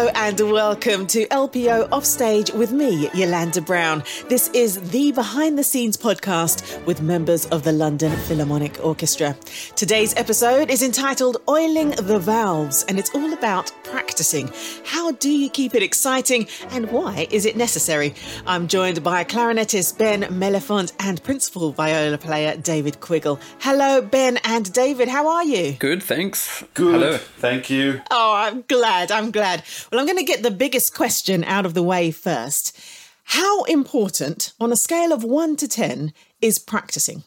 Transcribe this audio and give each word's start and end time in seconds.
Hello 0.00 0.12
and 0.14 0.40
welcome 0.40 1.06
to 1.08 1.26
LPO 1.26 1.90
Offstage 1.92 2.50
with 2.52 2.72
me, 2.72 3.10
Yolanda 3.12 3.60
Brown. 3.60 4.02
This 4.30 4.48
is 4.54 4.80
the 4.92 5.12
behind 5.12 5.58
the 5.58 5.62
scenes 5.62 5.98
podcast 5.98 6.82
with 6.86 7.02
members 7.02 7.44
of 7.48 7.64
the 7.64 7.72
London 7.72 8.10
Philharmonic 8.20 8.82
Orchestra. 8.82 9.36
Today's 9.76 10.16
episode 10.16 10.70
is 10.70 10.82
entitled 10.82 11.42
Oiling 11.46 11.90
the 11.90 12.18
Valves 12.18 12.82
and 12.88 12.98
it's 12.98 13.14
all 13.14 13.34
about 13.34 13.72
practicing. 13.84 14.50
How 14.86 15.12
do 15.12 15.28
you 15.30 15.50
keep 15.50 15.74
it 15.74 15.82
exciting 15.82 16.48
and 16.70 16.90
why 16.90 17.26
is 17.30 17.44
it 17.44 17.54
necessary? 17.54 18.14
I'm 18.46 18.68
joined 18.68 19.04
by 19.04 19.22
clarinetist 19.24 19.98
Ben 19.98 20.22
Mellefont 20.22 20.94
and 21.00 21.22
principal 21.22 21.72
viola 21.72 22.16
player 22.16 22.56
David 22.56 23.00
Quiggle. 23.00 23.38
Hello, 23.58 24.00
Ben 24.00 24.38
and 24.44 24.72
David, 24.72 25.08
how 25.08 25.28
are 25.28 25.44
you? 25.44 25.72
Good, 25.72 26.02
thanks. 26.02 26.64
Good. 26.72 27.02
Hello. 27.02 27.18
Thank 27.18 27.68
you. 27.68 28.00
Oh, 28.10 28.32
I'm 28.34 28.62
glad. 28.62 29.12
I'm 29.12 29.30
glad. 29.30 29.62
Well, 29.90 30.00
I'm 30.00 30.06
going 30.06 30.18
to 30.18 30.24
get 30.24 30.42
the 30.42 30.50
biggest 30.52 30.94
question 30.94 31.42
out 31.44 31.66
of 31.66 31.74
the 31.74 31.82
way 31.82 32.10
first. 32.12 32.78
How 33.24 33.64
important, 33.64 34.52
on 34.60 34.72
a 34.72 34.76
scale 34.76 35.12
of 35.12 35.24
one 35.24 35.56
to 35.56 35.66
10, 35.66 36.12
is 36.40 36.58
practicing? 36.58 37.24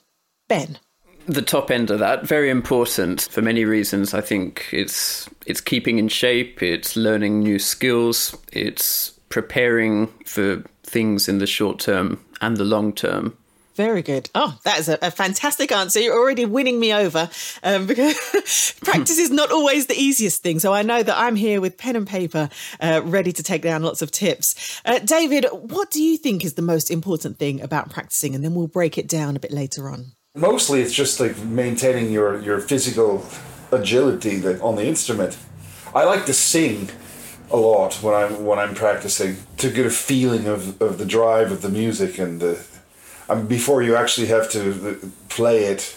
Ben. 0.48 0.80
The 1.26 1.41
top 1.41 1.72
end 1.72 1.89
of 1.89 1.99
that, 1.99 2.26
very 2.26 2.49
important 2.49 3.22
for 3.22 3.41
many 3.41 3.63
reasons. 3.63 4.13
I 4.13 4.22
think 4.22 4.67
it's 4.73 5.30
it's 5.45 5.62
keeping 5.62 5.98
in 5.98 6.09
shape, 6.09 6.62
it's 6.62 6.98
learning 6.98 7.39
new 7.39 7.59
skills, 7.59 8.36
it's 8.52 9.11
preparing 9.30 10.08
for 10.25 10.64
things 10.84 11.30
in 11.30 11.38
the 11.38 11.48
short 11.48 11.80
term 11.80 12.20
and 12.41 12.58
the 12.58 12.66
long 12.66 12.91
term. 12.91 13.38
Very 13.76 14.04
good. 14.04 14.30
Oh, 14.36 14.58
that 14.63 14.80
is 14.80 14.88
a, 14.88 15.00
a, 15.02 15.09
fantastic 15.09 15.72
answer. 15.72 16.00
You're 16.00 16.18
already 16.18 16.45
winning 16.45 16.80
me 16.80 16.94
over 16.94 17.30
um, 17.64 17.88
because 17.88 18.76
practice 18.84 19.18
is 19.18 19.31
not 19.31 19.52
always 19.52 19.88
the 19.88 19.95
easiest 19.95 20.44
thing. 20.44 20.59
So 20.59 20.73
I 20.73 20.84
know 20.84 21.02
that 21.02 21.18
I'm 21.18 21.36
here 21.36 21.59
with 21.59 21.78
pen 21.78 21.95
and 21.95 22.08
paper, 22.08 22.50
uh, 22.80 23.02
ready 23.03 23.31
to 23.31 23.42
take 23.42 23.64
down 23.64 23.81
lots 23.81 24.02
of 24.02 24.11
tips. 24.11 24.80
Uh, 24.86 25.00
David, 25.00 25.45
what 25.52 25.89
do 25.89 26.03
you 26.03 26.17
think 26.17 26.45
is 26.45 26.53
the 26.53 26.61
most 26.61 26.92
important 26.92 27.39
thing 27.39 27.61
about 27.61 27.89
practicing? 27.89 28.36
And 28.36 28.44
then 28.44 28.53
we'll 28.53 28.67
break 28.67 28.98
it 28.98 29.08
down 29.08 29.36
a 29.36 29.39
bit 29.39 29.52
later 29.52 29.89
on. 29.89 30.14
Mostly, 30.36 30.81
it's 30.81 30.94
just 30.94 31.20
like 31.20 31.38
maintaining 31.44 32.11
your 32.11 32.42
your 32.42 32.59
physical 32.59 33.26
agility 33.72 34.44
on 34.59 34.76
the 34.76 34.86
instrument. 34.86 35.38
I 35.94 36.05
like 36.05 36.26
to 36.26 36.33
sing 36.33 36.89
a 37.52 37.58
lot 37.58 37.95
when 38.02 38.16
I'm 38.16 38.44
when 38.44 38.58
I'm 38.58 38.73
practicing 38.73 39.38
to 39.58 39.70
get 39.70 39.86
a 39.86 39.92
feeling 39.92 40.48
of, 40.48 40.81
of 40.81 40.98
the 40.98 41.05
drive 41.05 41.52
of 41.52 41.61
the 41.61 41.70
music 41.70 42.17
and 42.17 42.39
the 42.39 42.66
um, 43.30 43.48
before 43.48 43.82
you 43.82 43.96
actually 43.96 44.28
have 44.28 44.50
to 44.52 44.62
uh, 44.90 45.08
play 45.30 45.66
it 45.66 45.96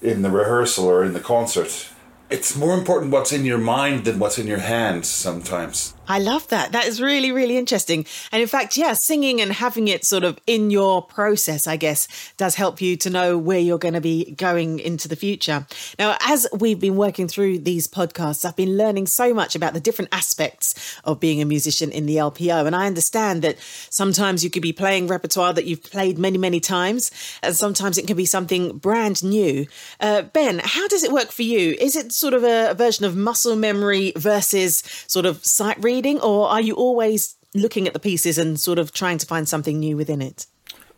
in 0.00 0.22
the 0.22 0.30
rehearsal 0.30 0.86
or 0.86 1.04
in 1.04 1.12
the 1.12 1.20
concert. 1.20 1.88
It's 2.30 2.56
more 2.56 2.74
important 2.74 3.12
what's 3.12 3.32
in 3.32 3.44
your 3.44 3.58
mind 3.58 4.04
than 4.04 4.18
what's 4.18 4.38
in 4.38 4.46
your 4.46 4.58
hands 4.58 5.08
sometimes. 5.08 5.94
I 6.08 6.18
love 6.18 6.48
that. 6.48 6.72
That 6.72 6.86
is 6.86 7.02
really, 7.02 7.32
really 7.32 7.58
interesting. 7.58 8.06
And 8.32 8.40
in 8.40 8.48
fact, 8.48 8.78
yeah, 8.78 8.94
singing 8.94 9.42
and 9.42 9.52
having 9.52 9.88
it 9.88 10.06
sort 10.06 10.24
of 10.24 10.38
in 10.46 10.70
your 10.70 11.02
process, 11.02 11.66
I 11.66 11.76
guess, 11.76 12.08
does 12.38 12.54
help 12.54 12.80
you 12.80 12.96
to 12.96 13.10
know 13.10 13.36
where 13.36 13.58
you're 13.58 13.78
going 13.78 13.92
to 13.92 14.00
be 14.00 14.32
going 14.32 14.78
into 14.78 15.06
the 15.06 15.16
future. 15.16 15.66
Now, 15.98 16.16
as 16.22 16.46
we've 16.58 16.80
been 16.80 16.96
working 16.96 17.28
through 17.28 17.58
these 17.58 17.86
podcasts, 17.86 18.46
I've 18.46 18.56
been 18.56 18.78
learning 18.78 19.06
so 19.06 19.34
much 19.34 19.54
about 19.54 19.74
the 19.74 19.80
different 19.80 20.08
aspects 20.10 20.98
of 21.04 21.20
being 21.20 21.42
a 21.42 21.44
musician 21.44 21.92
in 21.92 22.06
the 22.06 22.16
LPO. 22.16 22.66
And 22.66 22.74
I 22.74 22.86
understand 22.86 23.42
that 23.42 23.58
sometimes 23.90 24.42
you 24.42 24.48
could 24.48 24.62
be 24.62 24.72
playing 24.72 25.08
repertoire 25.08 25.52
that 25.52 25.66
you've 25.66 25.82
played 25.82 26.18
many, 26.18 26.38
many 26.38 26.58
times, 26.58 27.10
and 27.42 27.54
sometimes 27.54 27.98
it 27.98 28.06
can 28.06 28.16
be 28.16 28.24
something 28.24 28.78
brand 28.78 29.22
new. 29.22 29.66
Uh, 30.00 30.22
ben, 30.22 30.62
how 30.64 30.88
does 30.88 31.02
it 31.02 31.12
work 31.12 31.32
for 31.32 31.42
you? 31.42 31.76
Is 31.78 31.96
it 31.96 32.12
sort 32.12 32.32
of 32.32 32.44
a, 32.44 32.70
a 32.70 32.74
version 32.74 33.04
of 33.04 33.14
muscle 33.14 33.56
memory 33.56 34.14
versus 34.16 34.82
sort 35.06 35.26
of 35.26 35.44
sight 35.44 35.76
reading? 35.84 35.97
Reading, 35.98 36.20
or 36.20 36.48
are 36.48 36.60
you 36.60 36.74
always 36.74 37.34
looking 37.54 37.88
at 37.88 37.92
the 37.92 37.98
pieces 37.98 38.38
and 38.38 38.60
sort 38.60 38.78
of 38.78 38.92
trying 38.92 39.18
to 39.18 39.26
find 39.26 39.48
something 39.48 39.80
new 39.80 39.96
within 39.96 40.22
it? 40.22 40.46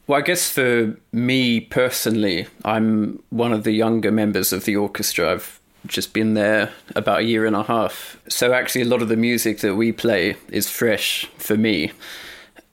Well, 0.07 0.19
I 0.19 0.23
guess 0.23 0.51
for 0.51 0.95
me 1.11 1.61
personally, 1.61 2.47
I'm 2.67 3.23
one 3.31 3.55
of 3.55 3.65
the 3.65 3.73
younger 3.73 4.13
members 4.13 4.53
of 4.53 4.67
the 4.67 4.77
orchestra. 4.77 5.33
I've 5.33 5.59
just 5.87 6.13
been 6.13 6.35
there 6.35 6.71
about 6.95 7.21
a 7.21 7.23
year 7.23 7.47
and 7.47 7.57
a 7.57 7.63
half. 7.63 8.19
So, 8.29 8.53
actually, 8.53 8.83
a 8.83 8.89
lot 8.89 9.01
of 9.01 9.09
the 9.09 9.17
music 9.17 9.61
that 9.61 9.75
we 9.75 9.91
play 9.91 10.37
is 10.51 10.69
fresh 10.69 11.25
for 11.39 11.57
me. 11.57 11.93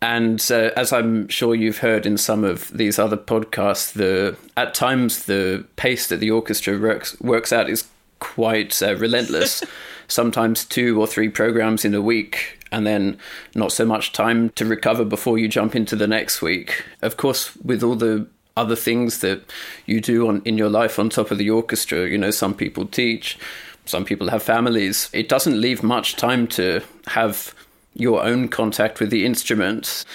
And 0.01 0.45
uh, 0.51 0.71
as 0.75 0.91
I'm 0.91 1.29
sure 1.29 1.55
you've 1.55 1.77
heard 1.77 2.05
in 2.05 2.17
some 2.17 2.43
of 2.43 2.69
these 2.77 2.99
other 2.99 3.17
podcasts, 3.17 3.93
the 3.93 4.35
at 4.57 4.73
times 4.73 5.25
the 5.25 5.65
pace 5.77 6.07
that 6.07 6.17
the 6.17 6.31
orchestra 6.31 6.77
works 6.77 7.19
works 7.21 7.53
out 7.53 7.69
is 7.69 7.87
quite 8.19 8.81
uh, 8.83 8.97
relentless. 8.97 9.63
sometimes 10.07 10.65
two 10.65 10.99
or 10.99 11.07
three 11.07 11.29
programs 11.29 11.85
in 11.85 11.93
a 11.93 12.01
week 12.01 12.59
and 12.71 12.85
then 12.85 13.17
not 13.55 13.71
so 13.71 13.85
much 13.85 14.11
time 14.11 14.49
to 14.51 14.65
recover 14.65 15.05
before 15.05 15.37
you 15.37 15.47
jump 15.47 15.75
into 15.75 15.95
the 15.95 16.07
next 16.07 16.41
week. 16.41 16.83
Of 17.01 17.17
course, 17.17 17.55
with 17.57 17.83
all 17.83 17.95
the 17.95 18.27
other 18.55 18.75
things 18.75 19.19
that 19.19 19.41
you 19.85 20.01
do 20.01 20.27
on 20.27 20.41
in 20.43 20.57
your 20.57 20.69
life 20.69 20.97
on 20.99 21.09
top 21.09 21.31
of 21.31 21.37
the 21.37 21.49
orchestra, 21.49 22.07
you 22.07 22.17
know, 22.17 22.31
some 22.31 22.53
people 22.53 22.85
teach, 22.85 23.37
some 23.85 24.03
people 24.03 24.29
have 24.29 24.43
families. 24.43 25.09
It 25.13 25.29
doesn't 25.29 25.61
leave 25.61 25.83
much 25.83 26.15
time 26.15 26.47
to 26.47 26.81
have 27.07 27.53
your 27.93 28.23
own 28.23 28.47
contact 28.47 28.99
with 28.99 29.09
the 29.09 29.25
instrument. 29.25 30.05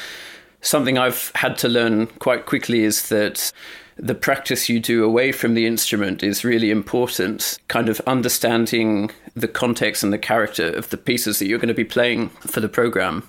Something 0.61 0.99
I've 0.99 1.33
had 1.35 1.57
to 1.59 1.69
learn 1.69 2.07
quite 2.07 2.47
quickly 2.47 2.85
is 2.85 3.09
that 3.09 3.53
the 3.97 4.15
practice 4.15 4.69
you 4.69 4.81
do 4.81 5.05
away 5.05 5.33
from 5.33 5.55
the 5.55 5.67
instrument 5.67 6.23
is 6.23 6.45
really 6.45 6.71
important. 6.71 7.59
Kind 7.69 7.89
of 7.89 8.01
understanding 8.01 9.11
the 9.35 9.49
context 9.49 10.03
and 10.03 10.13
the 10.13 10.19
character 10.19 10.69
of 10.69 10.91
the 10.91 10.97
pieces 10.97 11.39
that 11.39 11.47
you're 11.47 11.59
going 11.59 11.69
to 11.69 11.75
be 11.75 11.85
playing 11.85 12.29
for 12.41 12.61
the 12.61 12.69
program. 12.69 13.29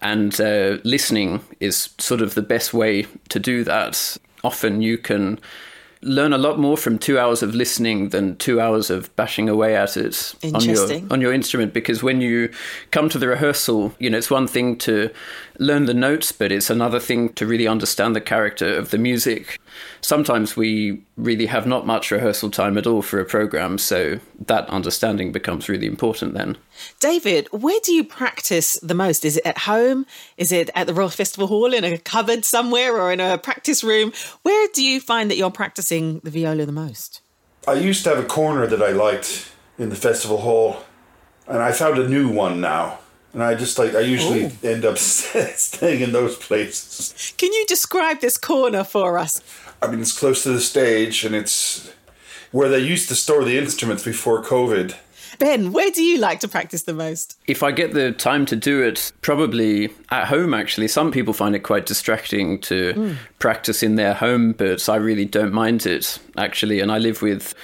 And 0.00 0.38
uh, 0.40 0.78
listening 0.84 1.42
is 1.60 1.90
sort 1.98 2.20
of 2.20 2.34
the 2.34 2.42
best 2.42 2.74
way 2.74 3.06
to 3.30 3.38
do 3.38 3.64
that. 3.64 4.16
Often 4.42 4.82
you 4.82 4.98
can 4.98 5.40
learn 6.04 6.34
a 6.34 6.38
lot 6.38 6.58
more 6.58 6.76
from 6.76 6.98
two 6.98 7.18
hours 7.18 7.42
of 7.42 7.54
listening 7.54 8.10
than 8.10 8.36
two 8.36 8.60
hours 8.60 8.90
of 8.90 9.14
bashing 9.16 9.48
away 9.48 9.74
at 9.74 9.96
it 9.96 10.34
on 10.52 10.62
your 10.62 11.02
on 11.10 11.20
your 11.20 11.32
instrument 11.32 11.72
because 11.72 12.02
when 12.02 12.20
you 12.20 12.50
come 12.90 13.08
to 13.08 13.18
the 13.18 13.26
rehearsal 13.26 13.94
you 13.98 14.10
know 14.10 14.18
it's 14.18 14.30
one 14.30 14.46
thing 14.46 14.76
to 14.76 15.10
learn 15.58 15.86
the 15.86 15.94
notes 15.94 16.30
but 16.30 16.52
it's 16.52 16.68
another 16.68 17.00
thing 17.00 17.32
to 17.32 17.46
really 17.46 17.66
understand 17.66 18.14
the 18.14 18.20
character 18.20 18.76
of 18.76 18.90
the 18.90 18.98
music 18.98 19.58
sometimes 20.00 20.56
we 20.56 21.02
really 21.16 21.46
have 21.46 21.66
not 21.66 21.86
much 21.86 22.10
rehearsal 22.10 22.50
time 22.50 22.76
at 22.76 22.86
all 22.86 23.02
for 23.02 23.20
a 23.20 23.24
program 23.24 23.78
so 23.78 24.18
that 24.46 24.68
understanding 24.68 25.32
becomes 25.32 25.68
really 25.68 25.86
important 25.86 26.34
then 26.34 26.56
david 27.00 27.48
where 27.52 27.78
do 27.82 27.92
you 27.92 28.04
practice 28.04 28.78
the 28.82 28.94
most 28.94 29.24
is 29.24 29.36
it 29.36 29.46
at 29.46 29.58
home 29.58 30.06
is 30.36 30.52
it 30.52 30.70
at 30.74 30.86
the 30.86 30.94
royal 30.94 31.08
festival 31.08 31.46
hall 31.46 31.72
in 31.72 31.84
a 31.84 31.98
cupboard 31.98 32.44
somewhere 32.44 32.96
or 33.00 33.12
in 33.12 33.20
a 33.20 33.38
practice 33.38 33.84
room 33.84 34.12
where 34.42 34.68
do 34.74 34.82
you 34.82 35.00
find 35.00 35.30
that 35.30 35.36
you're 35.36 35.50
practicing 35.50 36.20
the 36.20 36.30
viola 36.30 36.66
the 36.66 36.72
most 36.72 37.20
i 37.66 37.74
used 37.74 38.04
to 38.04 38.10
have 38.10 38.18
a 38.18 38.26
corner 38.26 38.66
that 38.66 38.82
i 38.82 38.90
liked 38.90 39.52
in 39.78 39.88
the 39.88 39.96
festival 39.96 40.38
hall 40.38 40.84
and 41.46 41.58
i 41.58 41.72
found 41.72 41.98
a 41.98 42.08
new 42.08 42.28
one 42.28 42.60
now 42.60 42.98
and 43.34 43.42
I 43.42 43.56
just 43.56 43.78
like 43.78 43.94
I 43.94 44.00
usually 44.00 44.44
Ooh. 44.44 44.52
end 44.62 44.84
up 44.84 44.96
staying 44.98 46.00
in 46.00 46.12
those 46.12 46.36
places. 46.36 47.34
Can 47.36 47.52
you 47.52 47.66
describe 47.66 48.20
this 48.20 48.38
corner 48.38 48.84
for 48.84 49.18
us? 49.18 49.42
I 49.84 49.90
mean, 49.90 50.00
it's 50.00 50.18
close 50.18 50.42
to 50.44 50.50
the 50.50 50.60
stage, 50.60 51.24
and 51.24 51.34
it's 51.34 51.92
where 52.52 52.68
they 52.68 52.78
used 52.78 53.08
to 53.08 53.14
store 53.14 53.44
the 53.44 53.58
instruments 53.58 54.04
before 54.04 54.42
COVID. 54.42 54.94
Ben, 55.38 55.72
where 55.72 55.90
do 55.90 56.02
you 56.02 56.18
like 56.18 56.40
to 56.40 56.48
practice 56.48 56.84
the 56.84 56.94
most? 56.94 57.36
If 57.46 57.62
I 57.62 57.72
get 57.72 57.92
the 57.92 58.12
time 58.12 58.46
to 58.46 58.56
do 58.56 58.82
it, 58.82 59.12
probably 59.20 59.90
at 60.10 60.28
home, 60.28 60.54
actually. 60.54 60.88
Some 60.88 61.10
people 61.10 61.34
find 61.34 61.54
it 61.54 61.60
quite 61.60 61.86
distracting 61.86 62.60
to 62.60 62.94
mm. 62.94 63.16
practice 63.40 63.82
in 63.82 63.96
their 63.96 64.14
home, 64.14 64.52
but 64.52 64.88
I 64.88 64.96
really 64.96 65.24
don't 65.24 65.52
mind 65.52 65.86
it, 65.86 66.18
actually. 66.36 66.80
And 66.80 66.92
I 66.92 66.98
live 66.98 67.20
with 67.20 67.54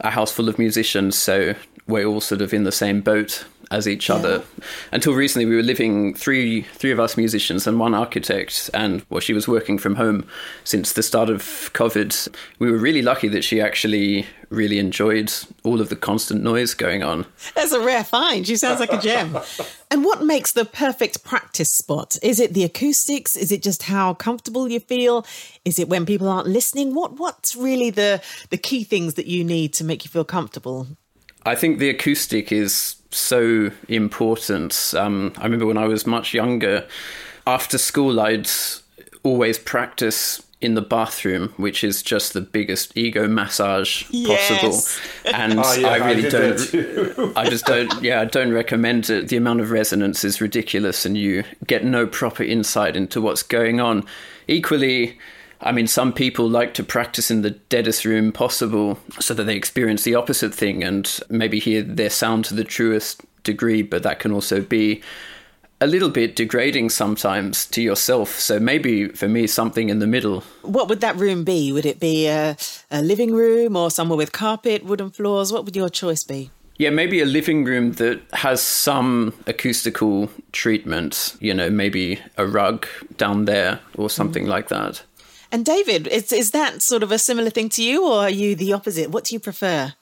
a 0.00 0.10
house 0.10 0.32
full 0.32 0.48
of 0.48 0.58
musicians, 0.58 1.16
so 1.16 1.54
we're 1.86 2.04
all 2.04 2.20
sort 2.20 2.42
of 2.42 2.52
in 2.52 2.64
the 2.64 2.72
same 2.72 3.00
boat 3.00 3.44
as 3.70 3.88
each 3.88 4.08
yeah. 4.08 4.16
other. 4.16 4.44
Until 4.92 5.14
recently, 5.14 5.46
we 5.46 5.56
were 5.56 5.62
living 5.62 6.14
three 6.14 6.62
three 6.62 6.90
of 6.90 7.00
us 7.00 7.16
musicians 7.16 7.66
and 7.66 7.78
one 7.78 7.94
architect, 7.94 8.70
and 8.74 9.04
well, 9.10 9.20
she 9.20 9.32
was 9.32 9.48
working 9.48 9.78
from 9.78 9.96
home 9.96 10.26
since 10.64 10.92
the 10.92 11.02
start 11.02 11.30
of 11.30 11.42
COVID. 11.74 12.28
We 12.58 12.70
were 12.70 12.78
really 12.78 13.02
lucky 13.02 13.28
that 13.28 13.44
she 13.44 13.60
actually 13.60 14.26
really 14.50 14.78
enjoyed 14.78 15.32
all 15.64 15.80
of 15.80 15.88
the 15.88 15.96
constant 15.96 16.42
noise 16.42 16.74
going 16.74 17.02
on. 17.02 17.26
That's 17.54 17.72
a 17.72 17.80
rare 17.80 18.04
find. 18.04 18.46
She 18.46 18.56
sounds 18.56 18.80
like 18.80 18.92
a 18.92 19.00
gem. 19.00 19.36
and 19.90 20.04
what 20.04 20.22
makes 20.22 20.52
the 20.52 20.64
perfect 20.64 21.24
practice 21.24 21.70
spot? 21.70 22.16
Is 22.22 22.40
it 22.40 22.54
the 22.54 22.64
acoustics? 22.64 23.36
Is 23.36 23.52
it 23.52 23.62
just 23.62 23.84
how 23.84 24.14
comfortable 24.14 24.68
you 24.68 24.80
feel? 24.80 25.26
Is 25.64 25.78
it 25.78 25.88
when 25.88 26.06
people 26.06 26.28
aren't 26.28 26.48
listening? 26.48 26.94
What 26.94 27.18
what's 27.18 27.56
really 27.56 27.90
the 27.90 28.22
the 28.50 28.58
key 28.58 28.84
things 28.84 29.14
that 29.14 29.26
you 29.26 29.44
need 29.44 29.72
to 29.74 29.84
make 29.84 30.04
you 30.04 30.10
feel 30.10 30.24
comfortable? 30.24 30.86
I 31.46 31.54
think 31.54 31.78
the 31.78 31.90
acoustic 31.90 32.50
is 32.52 32.96
so 33.16 33.70
important. 33.88 34.94
Um, 34.96 35.32
I 35.38 35.44
remember 35.44 35.66
when 35.66 35.78
I 35.78 35.86
was 35.86 36.06
much 36.06 36.34
younger, 36.34 36.86
after 37.46 37.78
school, 37.78 38.20
I'd 38.20 38.48
always 39.22 39.58
practice 39.58 40.42
in 40.60 40.74
the 40.74 40.80
bathroom, 40.82 41.52
which 41.58 41.84
is 41.84 42.02
just 42.02 42.32
the 42.32 42.40
biggest 42.40 42.96
ego 42.96 43.28
massage 43.28 44.04
Yes. 44.10 44.48
possible. 44.48 44.80
And 45.34 45.58
Oh, 45.58 45.72
yeah, 45.74 45.88
I 45.88 45.94
I 45.98 46.06
really 46.10 46.22
did 46.22 46.32
don't. 46.32 47.36
I 47.36 47.48
just 47.50 47.66
don't. 47.66 48.02
Yeah, 48.02 48.20
I 48.20 48.24
don't 48.24 48.52
recommend 48.52 49.10
it. 49.10 49.28
The 49.28 49.36
amount 49.36 49.60
of 49.60 49.70
resonance 49.70 50.24
is 50.24 50.40
ridiculous, 50.40 51.04
and 51.04 51.18
you 51.18 51.44
get 51.66 51.84
no 51.84 52.06
proper 52.06 52.42
insight 52.42 52.96
into 52.96 53.20
what's 53.20 53.42
going 53.42 53.80
on. 53.80 54.04
Equally. 54.48 55.18
I 55.60 55.72
mean, 55.72 55.86
some 55.86 56.12
people 56.12 56.48
like 56.48 56.74
to 56.74 56.84
practice 56.84 57.30
in 57.30 57.42
the 57.42 57.50
deadest 57.50 58.04
room 58.04 58.32
possible 58.32 58.98
so 59.20 59.34
that 59.34 59.44
they 59.44 59.56
experience 59.56 60.04
the 60.04 60.14
opposite 60.14 60.54
thing 60.54 60.82
and 60.82 61.20
maybe 61.28 61.58
hear 61.58 61.82
their 61.82 62.10
sound 62.10 62.44
to 62.46 62.54
the 62.54 62.64
truest 62.64 63.22
degree, 63.42 63.82
but 63.82 64.02
that 64.02 64.18
can 64.18 64.32
also 64.32 64.60
be 64.60 65.02
a 65.80 65.86
little 65.86 66.08
bit 66.08 66.36
degrading 66.36 66.88
sometimes 66.88 67.66
to 67.66 67.82
yourself. 67.82 68.38
So 68.38 68.58
maybe 68.58 69.08
for 69.08 69.28
me, 69.28 69.46
something 69.46 69.90
in 69.90 69.98
the 69.98 70.06
middle. 70.06 70.42
What 70.62 70.88
would 70.88 71.00
that 71.00 71.16
room 71.16 71.44
be? 71.44 71.72
Would 71.72 71.86
it 71.86 72.00
be 72.00 72.26
a, 72.26 72.56
a 72.90 73.02
living 73.02 73.34
room 73.34 73.76
or 73.76 73.90
somewhere 73.90 74.16
with 74.16 74.32
carpet, 74.32 74.84
wooden 74.84 75.10
floors? 75.10 75.52
What 75.52 75.64
would 75.64 75.76
your 75.76 75.88
choice 75.88 76.22
be? 76.22 76.50
Yeah, 76.76 76.90
maybe 76.90 77.20
a 77.20 77.26
living 77.26 77.64
room 77.64 77.92
that 77.92 78.20
has 78.32 78.60
some 78.60 79.32
acoustical 79.46 80.28
treatment, 80.50 81.36
you 81.38 81.54
know, 81.54 81.70
maybe 81.70 82.18
a 82.36 82.46
rug 82.46 82.86
down 83.16 83.44
there 83.44 83.78
or 83.96 84.10
something 84.10 84.46
mm. 84.46 84.48
like 84.48 84.68
that. 84.68 85.02
And 85.54 85.64
David, 85.64 86.08
is, 86.08 86.32
is 86.32 86.50
that 86.50 86.82
sort 86.82 87.04
of 87.04 87.12
a 87.12 87.18
similar 87.18 87.48
thing 87.48 87.68
to 87.68 87.82
you, 87.84 88.04
or 88.04 88.22
are 88.22 88.28
you 88.28 88.56
the 88.56 88.72
opposite? 88.72 89.10
What 89.10 89.22
do 89.22 89.36
you 89.36 89.38
prefer? 89.38 89.92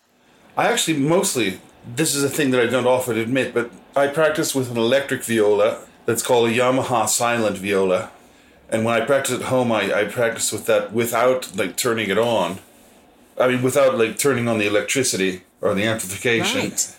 I 0.56 0.72
actually 0.72 0.96
mostly, 0.96 1.60
this 1.94 2.14
is 2.14 2.24
a 2.24 2.30
thing 2.30 2.52
that 2.52 2.60
I 2.62 2.70
don't 2.70 2.86
often 2.86 3.18
admit, 3.18 3.52
but 3.52 3.70
I 3.94 4.06
practice 4.06 4.54
with 4.54 4.70
an 4.70 4.78
electric 4.78 5.22
viola 5.22 5.82
that's 6.06 6.22
called 6.22 6.48
a 6.48 6.52
Yamaha 6.52 7.06
silent 7.06 7.58
viola. 7.58 8.10
And 8.70 8.86
when 8.86 8.98
I 8.98 9.04
practice 9.04 9.40
at 9.40 9.42
home, 9.42 9.70
I, 9.70 9.92
I 9.92 10.04
practice 10.06 10.52
with 10.52 10.64
that 10.64 10.94
without 10.94 11.54
like 11.54 11.76
turning 11.76 12.08
it 12.08 12.16
on. 12.16 12.60
I 13.38 13.48
mean, 13.48 13.60
without 13.60 13.98
like 13.98 14.16
turning 14.16 14.48
on 14.48 14.56
the 14.56 14.66
electricity 14.66 15.42
or 15.60 15.74
the 15.74 15.84
amplification. 15.84 16.70
Right. 16.70 16.96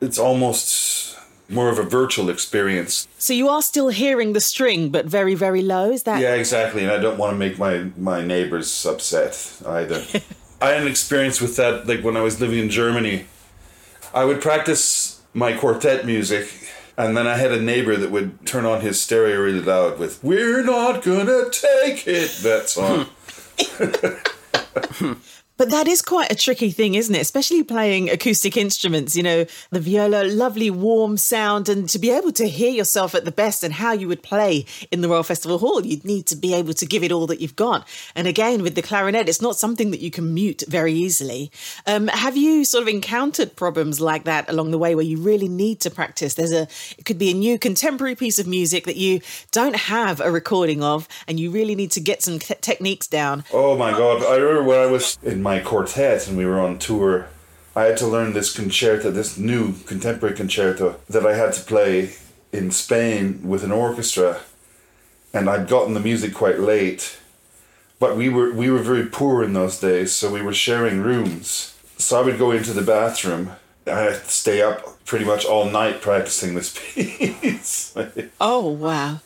It's 0.00 0.18
almost 0.18 1.11
more 1.48 1.68
of 1.68 1.78
a 1.78 1.82
virtual 1.82 2.30
experience. 2.30 3.06
So 3.18 3.32
you 3.32 3.48
are 3.48 3.62
still 3.62 3.88
hearing 3.88 4.32
the 4.32 4.40
string, 4.40 4.90
but 4.90 5.06
very, 5.06 5.34
very 5.34 5.62
low. 5.62 5.90
Is 5.90 6.04
that? 6.04 6.20
Yeah, 6.20 6.34
exactly. 6.34 6.82
And 6.82 6.90
I 6.90 6.98
don't 6.98 7.18
want 7.18 7.32
to 7.32 7.38
make 7.38 7.58
my, 7.58 7.90
my 7.96 8.24
neighbors 8.24 8.86
upset 8.86 9.60
either. 9.66 10.04
I 10.62 10.70
had 10.70 10.82
an 10.82 10.88
experience 10.88 11.40
with 11.40 11.56
that 11.56 11.88
like 11.88 12.02
when 12.04 12.16
I 12.16 12.20
was 12.20 12.40
living 12.40 12.58
in 12.58 12.70
Germany. 12.70 13.26
I 14.14 14.24
would 14.24 14.40
practice 14.40 15.20
my 15.34 15.54
quartet 15.54 16.06
music, 16.06 16.48
and 16.96 17.16
then 17.16 17.26
I 17.26 17.36
had 17.36 17.50
a 17.50 17.60
neighbor 17.60 17.96
that 17.96 18.10
would 18.10 18.46
turn 18.46 18.64
on 18.64 18.82
his 18.82 19.00
stereo 19.00 19.40
really 19.40 19.60
loud 19.60 19.98
with 19.98 20.22
"We're 20.22 20.62
not 20.62 21.02
gonna 21.02 21.50
take 21.50 22.06
it" 22.06 22.30
that 22.42 22.68
song. 22.68 23.06
But 25.56 25.70
that 25.70 25.86
is 25.86 26.02
quite 26.02 26.32
a 26.32 26.34
tricky 26.34 26.70
thing, 26.70 26.94
isn't 26.94 27.14
it? 27.14 27.20
Especially 27.20 27.62
playing 27.62 28.08
acoustic 28.08 28.56
instruments, 28.56 29.14
you 29.14 29.22
know, 29.22 29.44
the 29.70 29.80
viola, 29.80 30.24
lovely 30.24 30.70
warm 30.70 31.16
sound, 31.16 31.68
and 31.68 31.88
to 31.90 31.98
be 31.98 32.10
able 32.10 32.32
to 32.32 32.48
hear 32.48 32.70
yourself 32.70 33.14
at 33.14 33.24
the 33.24 33.32
best 33.32 33.62
and 33.62 33.74
how 33.74 33.92
you 33.92 34.08
would 34.08 34.22
play 34.22 34.64
in 34.90 35.02
the 35.02 35.08
Royal 35.08 35.22
Festival 35.22 35.58
Hall, 35.58 35.84
you'd 35.84 36.04
need 36.04 36.26
to 36.26 36.36
be 36.36 36.54
able 36.54 36.72
to 36.74 36.86
give 36.86 37.04
it 37.04 37.12
all 37.12 37.26
that 37.26 37.40
you've 37.40 37.56
got. 37.56 37.86
And 38.14 38.26
again, 38.26 38.62
with 38.62 38.74
the 38.74 38.82
clarinet, 38.82 39.28
it's 39.28 39.42
not 39.42 39.56
something 39.56 39.90
that 39.90 40.00
you 40.00 40.10
can 40.10 40.32
mute 40.32 40.62
very 40.68 40.94
easily. 40.94 41.50
Um, 41.86 42.08
have 42.08 42.36
you 42.36 42.64
sort 42.64 42.82
of 42.82 42.88
encountered 42.88 43.54
problems 43.54 44.00
like 44.00 44.24
that 44.24 44.48
along 44.48 44.70
the 44.70 44.78
way 44.78 44.94
where 44.94 45.04
you 45.04 45.18
really 45.18 45.48
need 45.48 45.80
to 45.80 45.90
practice? 45.90 46.34
There's 46.34 46.52
a, 46.52 46.62
it 46.96 47.04
could 47.04 47.18
be 47.18 47.30
a 47.30 47.34
new 47.34 47.58
contemporary 47.58 48.14
piece 48.14 48.38
of 48.38 48.46
music 48.46 48.84
that 48.86 48.96
you 48.96 49.20
don't 49.50 49.76
have 49.76 50.20
a 50.20 50.30
recording 50.30 50.82
of, 50.82 51.08
and 51.28 51.38
you 51.38 51.50
really 51.50 51.74
need 51.74 51.90
to 51.92 52.00
get 52.00 52.22
some 52.22 52.38
te- 52.38 52.54
techniques 52.60 53.06
down. 53.06 53.44
oh 53.52 53.76
my 53.76 53.90
god! 53.92 54.24
I 54.24 54.36
remember 54.36 54.62
when 54.64 54.78
I 54.78 54.86
was 54.86 55.18
in 55.22 55.41
my 55.42 55.60
quartet 55.60 56.28
and 56.28 56.36
we 56.36 56.46
were 56.46 56.60
on 56.60 56.78
tour. 56.78 57.26
I 57.74 57.84
had 57.84 57.96
to 57.98 58.06
learn 58.06 58.32
this 58.32 58.54
concerto, 58.54 59.10
this 59.10 59.38
new 59.38 59.74
contemporary 59.86 60.36
concerto 60.36 60.96
that 61.08 61.26
I 61.26 61.34
had 61.34 61.52
to 61.54 61.62
play 61.62 62.12
in 62.52 62.70
Spain 62.70 63.40
with 63.42 63.64
an 63.64 63.72
orchestra, 63.72 64.40
and 65.32 65.48
I'd 65.48 65.68
gotten 65.68 65.94
the 65.94 66.00
music 66.00 66.34
quite 66.34 66.60
late. 66.60 67.18
But 67.98 68.16
we 68.16 68.28
were 68.28 68.52
we 68.52 68.70
were 68.70 68.80
very 68.80 69.06
poor 69.06 69.42
in 69.42 69.54
those 69.54 69.80
days, 69.80 70.12
so 70.12 70.30
we 70.30 70.42
were 70.42 70.52
sharing 70.52 71.00
rooms. 71.00 71.78
So 71.96 72.20
I 72.20 72.24
would 72.24 72.38
go 72.38 72.50
into 72.50 72.72
the 72.72 72.82
bathroom. 72.82 73.52
I 73.86 74.00
had 74.00 74.24
to 74.24 74.30
stay 74.30 74.60
up 74.60 75.04
pretty 75.04 75.24
much 75.24 75.44
all 75.44 75.66
night 75.70 76.00
practicing 76.00 76.54
this 76.54 76.76
piece. 76.94 77.94
Oh, 78.40 78.68
wow. 78.68 79.20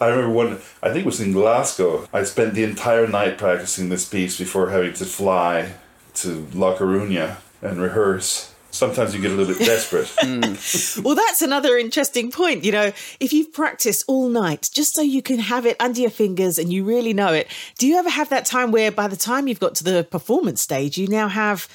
I 0.00 0.08
remember 0.08 0.30
one, 0.30 0.58
I 0.82 0.88
think 0.88 1.00
it 1.00 1.06
was 1.06 1.20
in 1.20 1.32
Glasgow. 1.32 2.08
I 2.12 2.24
spent 2.24 2.54
the 2.54 2.64
entire 2.64 3.06
night 3.06 3.36
practicing 3.36 3.90
this 3.90 4.08
piece 4.08 4.38
before 4.38 4.70
having 4.70 4.94
to 4.94 5.04
fly 5.04 5.74
to 6.14 6.46
La 6.54 6.76
Coruña 6.76 7.36
and 7.60 7.80
rehearse. 7.80 8.54
Sometimes 8.70 9.14
you 9.14 9.20
get 9.20 9.32
a 9.32 9.34
little 9.34 9.54
bit 9.54 9.66
desperate. 9.66 10.08
Hmm. 10.20 11.02
Well, 11.02 11.16
that's 11.16 11.42
another 11.42 11.76
interesting 11.76 12.30
point. 12.30 12.64
You 12.64 12.72
know, 12.72 12.92
if 13.18 13.32
you've 13.32 13.52
practiced 13.52 14.04
all 14.06 14.28
night 14.28 14.70
just 14.72 14.94
so 14.94 15.02
you 15.02 15.22
can 15.22 15.38
have 15.38 15.66
it 15.66 15.76
under 15.80 16.00
your 16.00 16.10
fingers 16.10 16.58
and 16.58 16.72
you 16.72 16.84
really 16.84 17.12
know 17.12 17.32
it, 17.32 17.48
do 17.78 17.86
you 17.86 17.96
ever 17.96 18.08
have 18.08 18.30
that 18.30 18.46
time 18.46 18.70
where 18.70 18.90
by 18.90 19.08
the 19.08 19.16
time 19.16 19.48
you've 19.48 19.60
got 19.60 19.74
to 19.76 19.84
the 19.84 20.04
performance 20.04 20.62
stage, 20.62 20.96
you 20.96 21.08
now 21.08 21.28
have 21.28 21.68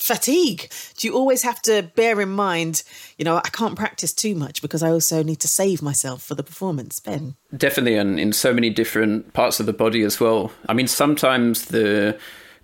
fatigue? 0.00 0.70
Do 0.96 1.06
you 1.06 1.14
always 1.14 1.42
have 1.42 1.60
to 1.62 1.82
bear 1.94 2.20
in 2.20 2.30
mind, 2.30 2.82
you 3.18 3.24
know, 3.24 3.36
I 3.36 3.48
can't 3.50 3.76
practice 3.76 4.12
too 4.12 4.34
much 4.34 4.62
because 4.62 4.82
I 4.82 4.90
also 4.90 5.22
need 5.22 5.40
to 5.40 5.48
save 5.48 5.82
myself 5.82 6.22
for 6.22 6.34
the 6.34 6.42
performance, 6.42 6.98
Ben? 7.00 7.36
Definitely, 7.56 7.96
and 7.96 8.18
in 8.18 8.32
so 8.32 8.52
many 8.52 8.70
different 8.70 9.32
parts 9.32 9.60
of 9.60 9.66
the 9.66 9.72
body 9.72 10.02
as 10.02 10.18
well. 10.18 10.52
I 10.68 10.72
mean, 10.72 10.88
sometimes 10.88 11.66
the 11.66 12.18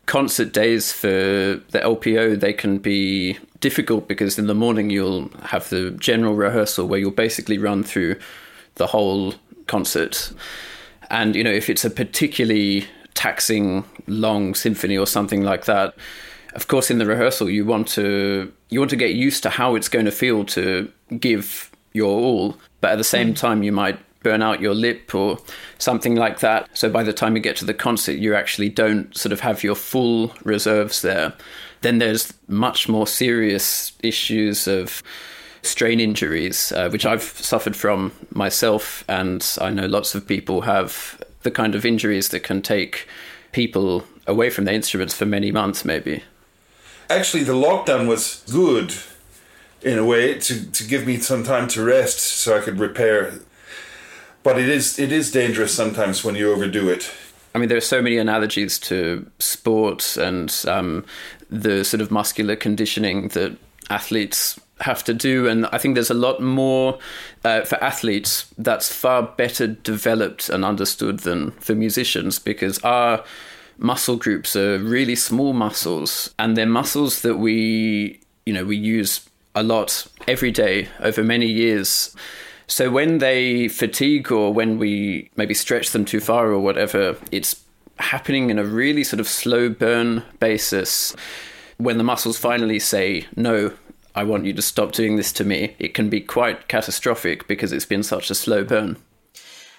concert 0.06 0.52
days 0.52 0.92
for 0.92 1.08
the 1.08 1.80
LPO 1.80 2.38
they 2.38 2.52
can 2.52 2.78
be 2.78 3.36
difficult 3.58 4.06
because 4.06 4.38
in 4.38 4.46
the 4.46 4.54
morning 4.54 4.88
you'll 4.88 5.28
have 5.42 5.68
the 5.68 5.90
general 5.90 6.36
rehearsal 6.36 6.86
where 6.86 7.00
you'll 7.00 7.10
basically 7.10 7.58
run 7.58 7.82
through 7.82 8.16
the 8.76 8.86
whole 8.86 9.34
concert, 9.66 10.32
and 11.10 11.34
you 11.34 11.42
know 11.42 11.50
if 11.50 11.68
it's 11.68 11.84
a 11.84 11.90
particularly 11.90 12.86
taxing 13.14 13.84
long 14.06 14.54
symphony 14.54 14.96
or 14.96 15.06
something 15.06 15.42
like 15.42 15.64
that 15.64 15.94
of 16.56 16.66
course 16.66 16.90
in 16.90 16.98
the 16.98 17.06
rehearsal 17.06 17.48
you 17.48 17.64
want 17.64 17.86
to 17.86 18.52
you 18.70 18.80
want 18.80 18.90
to 18.90 18.96
get 18.96 19.14
used 19.14 19.42
to 19.42 19.50
how 19.50 19.76
it's 19.76 19.88
going 19.88 20.04
to 20.04 20.10
feel 20.10 20.44
to 20.44 20.90
give 21.20 21.70
your 21.92 22.10
all 22.10 22.58
but 22.80 22.90
at 22.90 22.98
the 22.98 23.04
same 23.04 23.32
time 23.34 23.62
you 23.62 23.72
might 23.72 23.98
burn 24.26 24.42
out 24.42 24.60
your 24.60 24.74
lip 24.74 25.14
or 25.14 25.38
something 25.78 26.16
like 26.16 26.40
that. 26.40 26.68
So 26.76 26.90
by 26.90 27.04
the 27.04 27.12
time 27.12 27.36
you 27.36 27.40
get 27.40 27.56
to 27.58 27.64
the 27.64 27.72
concert 27.72 28.16
you 28.16 28.34
actually 28.34 28.68
don't 28.68 29.16
sort 29.16 29.32
of 29.32 29.38
have 29.38 29.62
your 29.62 29.76
full 29.76 30.34
reserves 30.42 31.02
there. 31.02 31.32
Then 31.82 31.98
there's 31.98 32.34
much 32.48 32.88
more 32.88 33.06
serious 33.06 33.92
issues 34.02 34.66
of 34.66 35.00
strain 35.62 36.00
injuries 36.00 36.72
uh, 36.72 36.88
which 36.88 37.06
I've 37.06 37.22
suffered 37.22 37.76
from 37.76 38.10
myself 38.32 39.04
and 39.08 39.46
I 39.60 39.70
know 39.70 39.86
lots 39.86 40.16
of 40.16 40.26
people 40.26 40.62
have 40.62 41.22
the 41.44 41.52
kind 41.52 41.76
of 41.76 41.86
injuries 41.86 42.30
that 42.30 42.40
can 42.40 42.62
take 42.62 43.06
people 43.52 44.04
away 44.26 44.50
from 44.50 44.64
their 44.64 44.74
instruments 44.74 45.14
for 45.14 45.24
many 45.24 45.52
months 45.52 45.84
maybe 45.84 46.24
Actually, 47.08 47.44
the 47.44 47.52
lockdown 47.52 48.08
was 48.08 48.42
good 48.50 48.94
in 49.82 49.98
a 49.98 50.04
way 50.04 50.38
to, 50.38 50.70
to 50.72 50.84
give 50.84 51.06
me 51.06 51.18
some 51.18 51.44
time 51.44 51.68
to 51.68 51.82
rest 51.82 52.18
so 52.18 52.56
I 52.56 52.60
could 52.60 52.78
repair. 52.80 53.34
But 54.42 54.58
it 54.58 54.68
is 54.68 54.98
it 54.98 55.12
is 55.12 55.30
dangerous 55.30 55.74
sometimes 55.74 56.24
when 56.24 56.34
you 56.34 56.52
overdo 56.52 56.88
it. 56.88 57.12
I 57.54 57.58
mean, 57.58 57.68
there 57.68 57.78
are 57.78 57.80
so 57.80 58.02
many 58.02 58.18
analogies 58.18 58.78
to 58.80 59.30
sports 59.38 60.16
and 60.16 60.54
um, 60.68 61.04
the 61.48 61.84
sort 61.84 62.00
of 62.00 62.10
muscular 62.10 62.54
conditioning 62.54 63.28
that 63.28 63.56
athletes 63.88 64.60
have 64.80 65.02
to 65.04 65.14
do. 65.14 65.48
And 65.48 65.66
I 65.72 65.78
think 65.78 65.94
there's 65.94 66.10
a 66.10 66.14
lot 66.14 66.40
more 66.40 66.98
uh, 67.44 67.62
for 67.62 67.82
athletes 67.82 68.52
that's 68.58 68.92
far 68.92 69.22
better 69.22 69.66
developed 69.66 70.48
and 70.48 70.64
understood 70.64 71.20
than 71.20 71.52
for 71.52 71.74
musicians 71.74 72.38
because 72.38 72.78
our 72.80 73.24
muscle 73.78 74.16
groups 74.16 74.56
are 74.56 74.78
really 74.78 75.14
small 75.14 75.52
muscles 75.52 76.34
and 76.38 76.56
they're 76.56 76.66
muscles 76.66 77.22
that 77.22 77.36
we, 77.36 78.20
you 78.44 78.52
know, 78.52 78.64
we 78.64 78.76
use 78.76 79.28
a 79.54 79.62
lot 79.62 80.06
every 80.28 80.50
day 80.50 80.88
over 81.00 81.22
many 81.22 81.46
years. 81.46 82.14
So 82.66 82.90
when 82.90 83.18
they 83.18 83.68
fatigue 83.68 84.30
or 84.32 84.52
when 84.52 84.78
we 84.78 85.30
maybe 85.36 85.54
stretch 85.54 85.90
them 85.90 86.04
too 86.04 86.20
far 86.20 86.48
or 86.48 86.58
whatever, 86.58 87.16
it's 87.30 87.62
happening 87.98 88.50
in 88.50 88.58
a 88.58 88.64
really 88.64 89.04
sort 89.04 89.20
of 89.20 89.28
slow 89.28 89.68
burn 89.68 90.22
basis. 90.40 91.14
When 91.78 91.98
the 91.98 92.04
muscles 92.04 92.38
finally 92.38 92.78
say, 92.78 93.26
no, 93.36 93.72
I 94.14 94.24
want 94.24 94.46
you 94.46 94.52
to 94.54 94.62
stop 94.62 94.92
doing 94.92 95.16
this 95.16 95.32
to 95.34 95.44
me, 95.44 95.76
it 95.78 95.94
can 95.94 96.08
be 96.08 96.20
quite 96.20 96.68
catastrophic 96.68 97.46
because 97.46 97.72
it's 97.72 97.84
been 97.84 98.02
such 98.02 98.30
a 98.30 98.34
slow 98.34 98.64
burn. 98.64 98.96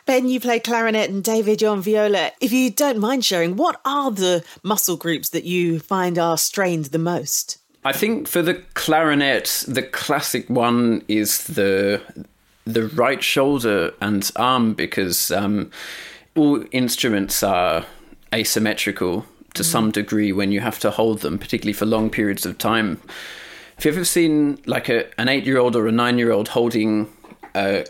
Ben, 0.08 0.30
you 0.30 0.40
play 0.40 0.62
clarinet 0.62 1.10
and 1.10 1.22
David, 1.22 1.62
you're 1.62 1.72
on 1.72 1.82
viola. 1.82 2.32
If 2.40 2.54
you 2.54 2.72
don't 2.72 2.98
mind 2.98 3.26
sharing, 3.26 3.58
what 3.58 3.82
are 3.84 4.10
the 4.10 4.42
muscle 4.64 4.96
groups 4.96 5.30
that 5.30 5.44
you 5.44 5.80
find 5.80 6.18
are 6.18 6.38
strained 6.38 6.86
the 6.86 6.98
most? 6.98 7.58
I 7.84 7.92
think 7.92 8.30
for 8.30 8.42
the 8.42 8.56
clarinet, 8.74 9.66
the 9.68 9.84
classic 9.84 10.50
one 10.50 11.04
is 11.10 11.44
the 11.44 12.02
the 12.66 12.88
right 12.88 13.22
shoulder 13.22 13.94
and 14.02 14.30
arm 14.38 14.74
because 14.74 15.30
um, 15.32 15.72
all 16.36 16.64
instruments 16.72 17.44
are 17.44 17.86
asymmetrical 18.34 19.26
to 19.54 19.64
some 19.64 19.92
degree 19.92 20.32
when 20.32 20.52
you 20.54 20.62
have 20.62 20.80
to 20.80 20.92
hold 20.92 21.20
them, 21.20 21.38
particularly 21.38 21.74
for 21.74 21.86
long 21.86 22.10
periods 22.10 22.46
of 22.46 22.58
time. 22.58 23.02
If 23.78 23.86
you've 23.86 23.96
ever 23.96 24.06
seen 24.06 24.60
like 24.66 24.90
a, 24.90 25.06
an 25.20 25.28
eight 25.28 25.46
year 25.46 25.58
old 25.58 25.76
or 25.76 25.86
a 25.88 25.92
nine 25.92 26.18
year 26.18 26.32
old 26.32 26.50
holding 26.50 27.12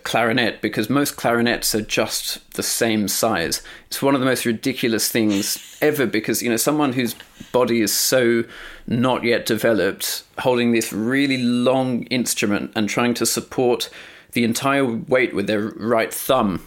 clarinet? 0.04 0.62
Because 0.62 0.90
most 0.90 1.16
clarinets 1.16 1.74
are 1.76 1.82
just 1.82 2.54
the 2.54 2.64
same 2.64 3.08
size. 3.08 3.62
It's 3.88 4.02
one 4.02 4.14
of 4.14 4.20
the 4.20 4.26
most 4.26 4.46
ridiculous 4.46 5.10
things 5.10 5.78
ever 5.82 6.06
because, 6.06 6.42
you 6.42 6.50
know, 6.50 6.58
someone 6.58 6.94
whose 6.94 7.16
body 7.52 7.82
is 7.82 7.94
so 7.94 8.44
not 8.88 9.24
yet 9.24 9.46
developed, 9.46 10.24
holding 10.40 10.72
this 10.72 10.94
really 10.94 11.38
long 11.38 12.04
instrument 12.04 12.72
and 12.76 12.90
trying 12.90 13.14
to 13.16 13.26
support 13.26 13.90
the 14.34 14.44
entire 14.44 14.86
weight 14.86 15.34
with 15.34 15.48
their 15.48 15.70
right 15.78 16.14
thumb. 16.14 16.62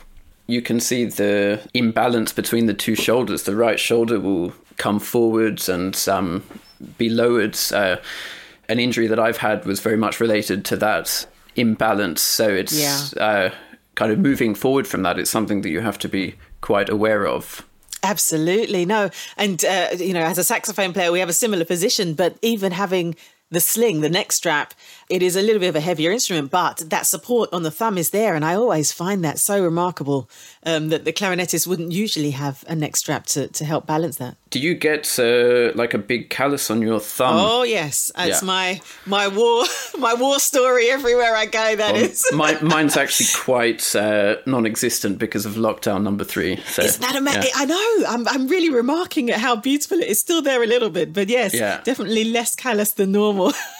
You 0.46 0.62
can 0.62 0.80
see 0.80 1.04
the 1.04 1.60
imbalance 1.74 2.32
between 2.32 2.66
the 2.66 2.74
two 2.74 2.96
shoulders. 2.96 3.44
The 3.44 3.54
right 3.54 3.78
shoulder 3.78 4.18
will 4.18 4.52
come 4.76 4.98
forwards 4.98 5.68
and 5.68 5.96
um, 6.08 6.42
be 6.98 7.08
lowered. 7.08 7.56
Uh, 7.72 7.96
an 8.68 8.78
injury 8.78 9.06
that 9.06 9.18
I've 9.18 9.38
had 9.38 9.64
was 9.64 9.80
very 9.80 9.96
much 9.96 10.20
related 10.20 10.64
to 10.66 10.76
that 10.76 11.26
imbalance. 11.56 12.20
So 12.22 12.48
it's 12.48 12.72
Yeah. 12.72 12.98
uh, 13.22 13.50
kind 13.94 14.12
of 14.12 14.18
moving 14.18 14.54
forward 14.54 14.86
from 14.86 15.02
that. 15.02 15.18
It's 15.18 15.30
something 15.30 15.62
that 15.62 15.70
you 15.70 15.80
have 15.80 15.98
to 16.00 16.08
be 16.08 16.34
quite 16.60 16.88
aware 16.88 17.26
of. 17.26 17.66
Absolutely. 18.02 18.86
No. 18.86 19.10
And, 19.36 19.62
uh, 19.64 19.88
you 19.98 20.14
know, 20.14 20.22
as 20.22 20.38
a 20.38 20.44
saxophone 20.44 20.92
player, 20.92 21.12
we 21.12 21.20
have 21.20 21.28
a 21.28 21.34
similar 21.34 21.64
position, 21.66 22.14
but 22.14 22.36
even 22.40 22.72
having 22.72 23.14
the 23.50 23.60
sling, 23.60 24.00
the 24.00 24.08
neck 24.08 24.32
strap, 24.32 24.72
it 25.10 25.22
is 25.22 25.36
a 25.36 25.42
little 25.42 25.60
bit 25.60 25.68
of 25.68 25.76
a 25.76 25.80
heavier 25.80 26.10
instrument, 26.12 26.50
but 26.50 26.78
that 26.90 27.06
support 27.06 27.50
on 27.52 27.62
the 27.62 27.70
thumb 27.70 27.98
is 27.98 28.10
there. 28.10 28.34
And 28.34 28.44
I 28.44 28.54
always 28.54 28.92
find 28.92 29.24
that 29.24 29.38
so 29.38 29.62
remarkable 29.62 30.30
um, 30.64 30.88
that 30.88 31.04
the 31.04 31.12
clarinetist 31.12 31.66
wouldn't 31.66 31.92
usually 31.92 32.30
have 32.30 32.64
a 32.68 32.74
neck 32.74 32.96
strap 32.96 33.26
to, 33.26 33.48
to 33.48 33.64
help 33.64 33.86
balance 33.86 34.16
that. 34.16 34.36
Do 34.50 34.58
you 34.58 34.74
get 34.74 35.18
uh, 35.18 35.72
like 35.76 35.94
a 35.94 35.98
big 35.98 36.28
callus 36.30 36.70
on 36.70 36.82
your 36.82 36.98
thumb? 37.00 37.36
Oh 37.38 37.62
yes, 37.62 38.10
it's 38.18 38.42
Yeah. 38.42 38.46
my 38.46 38.80
my 39.06 39.28
war 39.28 39.64
my 39.98 40.14
war 40.14 40.38
story 40.40 40.90
everywhere 40.90 41.34
I 41.36 41.46
go. 41.46 41.76
That 41.76 41.94
is. 41.96 42.24
My, 42.32 42.60
mine's 42.76 42.96
actually 42.96 43.28
quite 43.34 43.94
uh, 43.94 44.36
non-existent 44.46 45.18
because 45.18 45.46
of 45.46 45.52
lockdown 45.54 46.02
number 46.02 46.24
three. 46.24 46.56
So, 46.66 46.82
Isn't 46.82 47.00
that 47.02 47.16
amazing? 47.16 47.42
yeah. 47.44 47.50
I 47.62 47.64
know. 47.64 48.04
I'm, 48.08 48.26
I'm 48.28 48.48
really 48.48 48.70
remarking 48.70 49.30
at 49.30 49.38
how 49.40 49.54
beautiful 49.56 49.98
it 49.98 50.08
is. 50.08 50.18
Still 50.20 50.42
there 50.42 50.62
a 50.62 50.66
little 50.66 50.90
bit, 50.90 51.12
but 51.12 51.28
yes, 51.28 51.54
Yeah. 51.54 51.80
definitely 51.84 52.24
less 52.24 52.54
callous 52.56 52.92
than 52.92 53.12
normal. 53.12 53.52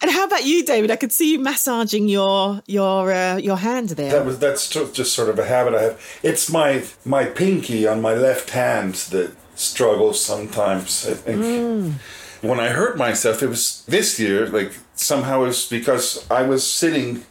and 0.00 0.10
how 0.10 0.24
about 0.24 0.44
you, 0.44 0.64
David? 0.64 0.90
I 0.90 0.96
could 0.96 1.12
see 1.12 1.32
you 1.32 1.38
massaging 1.38 2.08
your 2.08 2.62
your 2.66 3.12
uh, 3.12 3.36
your 3.36 3.56
hand 3.56 3.90
there. 3.90 4.12
That 4.12 4.26
was 4.26 4.38
that's 4.38 4.68
ju- 4.68 4.90
just 4.92 5.14
sort 5.14 5.28
of 5.28 5.38
a 5.38 5.44
habit 5.44 5.74
I 5.74 5.82
have. 5.82 6.18
It's 6.22 6.50
my 6.50 6.84
my 7.04 7.24
pinky 7.26 7.86
on 7.86 8.00
my 8.00 8.14
left 8.14 8.50
hand 8.50 8.94
that 9.10 9.32
struggles 9.54 10.24
sometimes. 10.24 11.06
I 11.08 11.14
think 11.14 11.94
when 12.40 12.58
I 12.60 12.68
hurt 12.68 12.96
myself, 12.96 13.42
it 13.42 13.48
was 13.48 13.84
this 13.86 14.18
year. 14.18 14.46
Like 14.46 14.72
somehow 14.94 15.44
it 15.44 15.48
was 15.48 15.68
because 15.68 16.26
I 16.30 16.42
was 16.42 16.66
sitting 16.66 17.24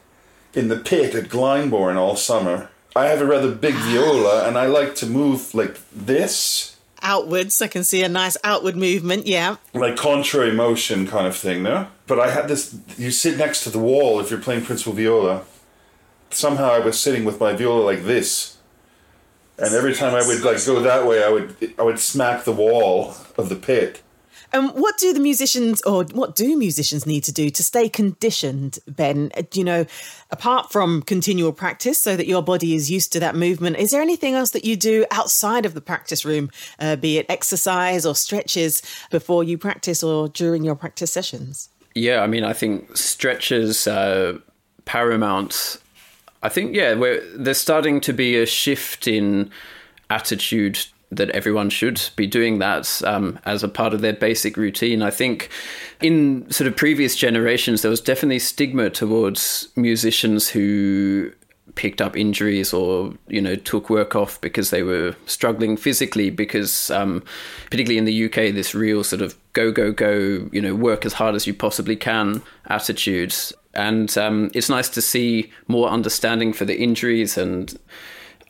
in 0.54 0.68
the 0.68 0.78
pit 0.78 1.16
at 1.16 1.30
Glyndebourne 1.30 1.96
all 1.98 2.16
summer. 2.16 2.70
I 2.96 3.06
have 3.08 3.22
a 3.22 3.26
rather 3.26 3.52
big 3.56 3.76
viola, 3.76 4.46
and 4.48 4.58
I 4.58 4.66
like 4.66 4.96
to 4.96 5.06
move 5.06 5.54
like 5.56 5.78
this, 5.94 6.71
Outwards, 7.04 7.62
I 7.62 7.68
can 7.68 7.84
see 7.84 8.04
a 8.04 8.10
nice 8.10 8.38
outward 8.44 8.76
movement. 8.76 9.28
Yeah. 9.28 9.58
like 9.74 9.96
contrary 9.96 10.52
motion 10.52 11.08
kind 11.08 11.26
of 11.28 11.36
thing. 11.36 11.64
No, 11.64 11.88
but 12.08 12.20
I 12.20 12.30
had 12.32 12.48
this. 12.48 12.76
You 12.98 13.12
sit 13.12 13.38
next 13.38 13.64
to 13.64 13.70
the 13.70 13.80
wall 13.80 14.20
if 14.20 14.30
you're 14.30 14.40
playing 14.40 14.66
principal 14.66 14.94
viola. 14.94 15.44
Somehow 16.30 16.72
I 16.72 16.80
was 16.80 17.00
sitting 17.00 17.26
with 17.26 17.40
my 17.40 17.54
viola 17.54 17.82
like 17.82 18.04
this, 18.04 18.58
and 19.58 19.74
every 19.74 19.94
time 19.94 20.14
I 20.16 20.26
would 20.26 20.42
like 20.44 20.66
go 20.66 20.80
that 20.82 21.06
way, 21.06 21.24
I 21.24 21.30
would 21.30 21.74
I 21.78 21.84
would 21.84 22.00
smack 22.00 22.44
the 22.46 22.54
wall 22.54 23.16
of 23.38 23.50
the 23.50 23.56
pit. 23.56 24.02
And 24.54 24.72
what 24.72 24.98
do 24.98 25.14
the 25.14 25.20
musicians, 25.20 25.82
or 25.84 26.04
what 26.06 26.36
do 26.36 26.58
musicians 26.58 27.06
need 27.06 27.24
to 27.24 27.32
do 27.32 27.50
to 27.50 27.64
stay 27.64 27.88
conditioned, 27.88 28.80
Ben? 28.88 29.32
You 29.54 29.64
know, 29.64 29.86
apart 30.30 30.72
from 30.72 31.02
continual 31.04 31.54
practice 31.54 32.02
so 32.02 32.18
that 32.18 32.28
your 32.28 32.42
body 32.42 32.76
is 32.76 32.92
used 32.92 33.14
to 33.14 33.20
that 33.22 33.36
movement, 33.36 33.78
is 33.78 33.92
there 33.92 34.02
anything 34.02 34.34
else 34.34 34.50
that 34.52 34.66
you 34.66 34.76
do 34.76 35.06
outside 35.12 35.66
of 35.66 35.74
the 35.74 35.82
practice 35.82 36.26
room, 36.26 36.50
uh, 36.80 36.96
be 36.98 37.18
it 37.18 37.26
exercise 37.30 38.06
or 38.06 38.14
stretches 38.14 38.82
before 39.10 39.44
you 39.44 39.58
practice 39.58 40.04
or 40.04 40.28
during 40.28 40.64
your 40.64 40.76
practice 40.76 41.14
sessions? 41.14 41.70
Yeah, 41.96 42.22
I 42.22 42.28
mean, 42.28 42.44
I 42.44 42.54
think 42.54 42.96
stretches 42.96 43.88
uh, 43.88 44.38
paramount. 44.86 45.78
I 46.44 46.50
think 46.50 46.76
yeah, 46.76 46.94
we're, 46.94 47.22
there's 47.38 47.58
starting 47.58 48.02
to 48.02 48.14
be 48.14 48.36
a 48.36 48.46
shift 48.46 49.08
in 49.08 49.52
attitude 50.10 50.86
that 51.12 51.30
everyone 51.32 51.70
should 51.70 52.02
be 52.16 52.26
doing 52.26 52.60
that 52.60 53.02
um, 53.04 53.38
as 53.46 53.64
a 53.64 53.68
part 53.68 53.94
of 53.94 54.02
their 54.02 54.14
basic 54.14 54.56
routine. 54.56 55.02
I 55.02 55.12
think 55.12 55.50
in 56.02 56.50
sort 56.50 56.68
of 56.68 56.76
previous 56.76 57.16
generations, 57.16 57.82
there 57.82 57.92
was 57.92 58.02
definitely 58.02 58.40
stigma 58.40 58.90
towards 58.90 59.68
musicians 59.76 60.50
who 60.50 61.32
picked 61.76 62.02
up 62.02 62.18
injuries 62.18 62.74
or 62.74 63.14
you 63.28 63.42
know 63.42 63.56
took 63.56 63.90
work 63.90 64.16
off 64.16 64.40
because 64.42 64.72
they 64.72 64.84
were 64.84 65.16
struggling 65.26 65.78
physically 65.78 66.30
because 66.30 66.92
um, 66.92 67.24
particularly 67.70 67.98
in 67.98 68.06
the 68.06 68.26
UK 68.26 68.54
this 68.54 68.76
real 68.76 69.04
sort 69.04 69.22
of 69.22 69.36
go 69.54 69.72
go 69.72 69.92
go 69.92 70.50
you 70.52 70.62
know 70.62 70.76
work 70.76 71.06
as 71.06 71.14
hard 71.14 71.36
as 71.36 71.48
you 71.48 71.54
possibly 71.54 71.96
can 71.96 72.42
attitude 72.68 73.34
and 73.74 74.18
um, 74.18 74.52
it's 74.54 74.70
nice 74.70 74.90
to 74.90 75.02
see 75.02 75.50
more 75.68 75.88
understanding 75.88 76.52
for 76.52 76.66
the 76.66 76.78
injuries 76.78 77.38
and 77.38 77.80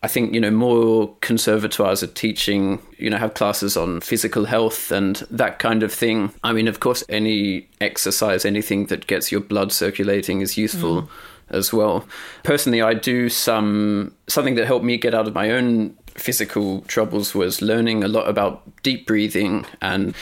I 0.03 0.07
think 0.07 0.33
you 0.33 0.39
know 0.39 0.51
more 0.51 1.15
conservatoires 1.21 2.01
are 2.01 2.07
teaching 2.07 2.81
you 2.97 3.09
know 3.09 3.17
have 3.17 3.35
classes 3.35 3.77
on 3.77 4.01
physical 4.01 4.45
health 4.45 4.91
and 4.91 5.17
that 5.29 5.59
kind 5.59 5.83
of 5.83 5.93
thing. 5.93 6.33
I 6.43 6.53
mean, 6.53 6.67
of 6.67 6.79
course, 6.79 7.03
any 7.07 7.69
exercise, 7.79 8.43
anything 8.43 8.87
that 8.87 9.07
gets 9.07 9.31
your 9.31 9.41
blood 9.41 9.71
circulating 9.71 10.41
is 10.41 10.57
useful 10.57 11.03
mm. 11.03 11.09
as 11.49 11.71
well. 11.71 12.07
Personally, 12.43 12.81
I 12.81 12.95
do 12.95 13.29
some 13.29 14.15
something 14.27 14.55
that 14.55 14.65
helped 14.65 14.85
me 14.85 14.97
get 14.97 15.13
out 15.13 15.27
of 15.27 15.35
my 15.35 15.51
own 15.51 15.95
physical 16.15 16.81
troubles 16.81 17.33
was 17.33 17.61
learning 17.61 18.03
a 18.03 18.07
lot 18.07 18.27
about 18.27 18.63
deep 18.83 19.07
breathing 19.07 19.65
and 19.81 20.13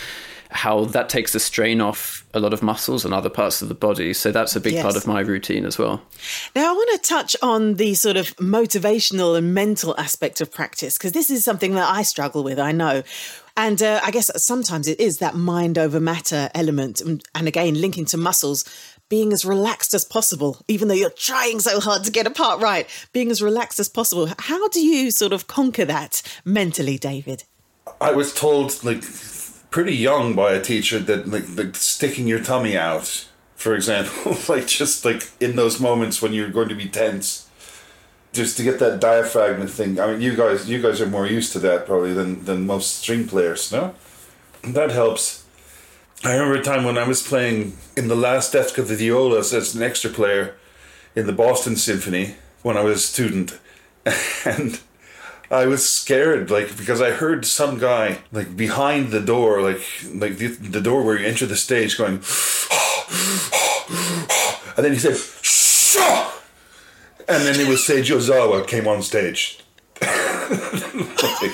how 0.52 0.86
that 0.86 1.10
takes 1.10 1.34
the 1.34 1.40
strain 1.40 1.80
off 1.80 2.26
a 2.34 2.40
lot 2.40 2.54
of 2.54 2.64
muscles 2.64 3.06
and 3.06 3.14
other 3.14 3.30
parts 3.30 3.62
of 3.62 3.70
the 3.70 3.76
body. 3.76 4.14
So 4.14 4.32
that's 4.32 4.56
a 4.56 4.60
big 4.60 4.74
Yes. 4.74 4.84
part 4.84 4.96
of 4.96 5.06
my 5.06 5.20
routine 5.20 5.64
as 5.64 5.78
well. 5.78 6.02
Now, 6.56 6.72
I 6.72 6.74
want 6.74 6.90
to 7.02 7.08
touch 7.08 7.36
on 7.42 7.76
the 7.76 7.94
sort 7.94 8.18
of 8.18 8.36
motivational 8.38 9.38
and 9.38 9.54
mental 9.54 9.96
aspect 10.00 10.42
of 10.42 10.52
practice 10.52 10.98
because 10.98 11.12
this 11.12 11.30
is 11.30 11.46
something 11.46 11.76
that 11.76 11.88
I 11.88 12.02
struggle 12.02 12.44
with, 12.44 12.60
I 12.60 12.72
know. 12.72 13.04
And 13.56 13.82
uh, 13.82 14.00
I 14.04 14.10
guess 14.10 14.32
sometimes 14.44 14.88
it 14.88 15.00
is 15.00 15.20
that 15.20 15.36
mind 15.36 15.78
over 15.78 16.00
matter 16.00 16.50
element. 16.56 17.00
And, 17.02 17.24
and 17.36 17.48
again, 17.48 17.80
linking 17.80 18.06
to 18.06 18.18
muscles, 18.18 18.66
being 19.10 19.34
as 19.34 19.46
relaxed 19.46 19.94
as 19.94 20.06
possible, 20.06 20.62
even 20.68 20.88
though 20.88 20.94
you're 20.96 21.10
trying 21.12 21.60
so 21.60 21.80
hard 21.80 22.04
to 22.06 22.12
get 22.12 22.26
a 22.26 22.32
part 22.32 22.60
right, 22.62 22.88
being 23.14 23.30
as 23.30 23.42
relaxed 23.42 23.80
as 23.80 23.90
possible. 23.90 24.30
How 24.40 24.68
do 24.70 24.80
you 24.80 25.12
sort 25.12 25.34
of 25.34 25.46
conquer 25.48 25.86
that 25.86 26.22
mentally, 26.46 26.98
David? 26.98 27.44
I 28.02 28.12
was 28.12 28.34
told 28.34 28.84
like 28.84 29.04
pretty 29.70 29.96
young 29.96 30.36
by 30.36 30.54
a 30.54 30.62
teacher 30.62 31.00
that 31.00 31.28
like, 31.28 31.46
like 31.56 31.76
sticking 31.76 32.28
your 32.28 32.44
tummy 32.44 32.78
out, 32.78 33.28
for 33.56 33.76
example, 33.76 34.38
like 34.54 34.68
just 34.68 35.06
like 35.06 35.30
in 35.40 35.56
those 35.56 35.80
moments 35.80 36.22
when 36.22 36.34
you're 36.34 36.50
going 36.50 36.70
to 36.70 36.76
be 36.76 36.88
tense, 36.88 37.50
just 38.34 38.58
to 38.58 38.64
get 38.64 38.80
that 38.80 39.00
diaphragm 39.00 39.66
thing. 39.68 40.00
I 40.00 40.08
mean, 40.08 40.22
you 40.22 40.36
guys, 40.36 40.70
you 40.70 40.82
guys 40.82 41.02
are 41.02 41.08
more 41.08 41.28
used 41.28 41.54
to 41.54 41.60
that 41.60 41.86
probably 41.86 42.14
than 42.14 42.46
than 42.46 42.66
most 42.66 42.98
string 42.98 43.28
players, 43.28 43.72
no? 43.72 43.94
That 44.64 44.92
helps. 44.92 45.46
I 46.24 46.34
remember 46.34 46.60
a 46.60 46.64
time 46.64 46.84
when 46.84 46.98
I 46.98 47.08
was 47.08 47.26
playing 47.26 47.78
in 47.96 48.10
the 48.10 48.16
last 48.16 48.52
desk 48.52 48.78
of 48.78 48.90
the 48.90 48.96
violas 48.96 49.54
as 49.54 49.74
an 49.74 49.82
extra 49.82 50.10
player 50.10 50.56
in 51.16 51.28
the 51.28 51.34
Boston 51.34 51.78
Symphony 51.78 52.36
when 52.62 52.76
I 52.76 52.82
was 52.82 53.04
a 53.04 53.08
student, 53.08 53.58
and. 54.46 54.80
I 55.52 55.66
was 55.66 55.88
scared, 55.88 56.52
like 56.52 56.78
because 56.78 57.02
I 57.02 57.12
heard 57.12 57.46
some 57.46 57.80
guy 57.80 58.20
like 58.32 58.56
behind 58.56 59.12
the 59.12 59.20
door, 59.20 59.62
like 59.62 59.82
like 60.14 60.38
the, 60.38 60.48
the 60.48 60.82
door 60.82 61.04
where 61.04 61.18
you 61.18 61.26
enter 61.26 61.48
the 61.48 61.56
stage, 61.56 61.98
going, 61.98 62.14
and 64.78 64.86
then 64.86 64.94
he 64.94 65.00
said, 65.00 65.18
"Shh!" 65.42 65.98
and 67.28 67.44
then 67.44 67.60
it 67.60 67.68
was 67.68 67.82
Seiji 67.82 68.16
Ozawa 68.16 68.68
came 68.68 68.88
on 68.88 69.02
stage. 69.02 69.60
Like, 71.22 71.52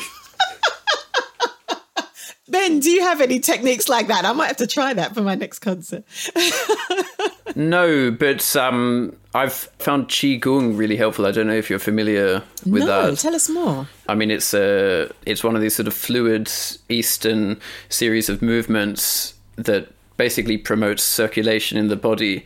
Ben, 2.55 2.79
do 2.79 2.89
you 2.89 3.01
have 3.01 3.19
any 3.19 3.39
techniques 3.39 3.89
like 3.89 4.07
that? 4.07 4.24
I 4.24 4.31
might 4.31 4.47
have 4.47 4.57
to 4.57 4.67
try 4.67 4.93
that 4.93 5.13
for 5.13 5.21
my 5.21 5.35
next 5.35 5.59
concert. 5.59 6.05
No, 7.55 8.12
but 8.12 8.55
um, 8.57 9.15
I've 9.33 9.53
found 9.53 10.09
qigong 10.09 10.77
really 10.77 10.97
helpful. 10.97 11.25
I 11.25 11.31
don't 11.31 11.47
know 11.47 11.53
if 11.53 11.69
you're 11.69 11.79
familiar 11.79 12.43
with 12.65 12.83
no, 12.83 13.12
that. 13.12 13.17
tell 13.17 13.33
us 13.33 13.50
more. 13.50 13.88
I 14.09 14.15
mean, 14.15 14.29
it's 14.29 14.53
a 14.53 15.09
it's 15.25 15.41
one 15.41 15.55
of 15.55 15.62
these 15.62 15.74
sort 15.75 15.88
of 15.88 15.93
fluid 15.93 16.51
Eastern 16.89 17.62
series 17.88 18.27
of 18.27 18.41
movements 18.41 19.35
that 19.55 19.88
basically 20.17 20.57
promotes 20.57 21.01
circulation 21.03 21.77
in 21.77 21.88
the 21.88 21.95
body, 21.95 22.43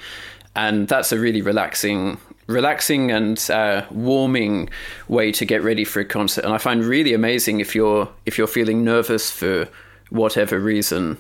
and 0.56 0.88
that's 0.88 1.12
a 1.12 1.18
really 1.18 1.42
relaxing 1.42 2.20
relaxing 2.46 3.10
and 3.10 3.50
uh, 3.50 3.86
warming 3.90 4.70
way 5.08 5.32
to 5.32 5.46
get 5.46 5.64
ready 5.64 5.86
for 5.86 6.02
a 6.02 6.06
concert. 6.06 6.44
And 6.44 6.54
I 6.54 6.60
find 6.60 6.84
really 6.84 7.14
amazing 7.14 7.62
if 7.62 7.74
you're 7.74 8.08
if 8.28 8.38
you're 8.38 8.48
feeling 8.48 8.84
nervous 8.84 9.32
for 9.32 9.68
whatever 10.10 10.60
reason. 10.60 11.18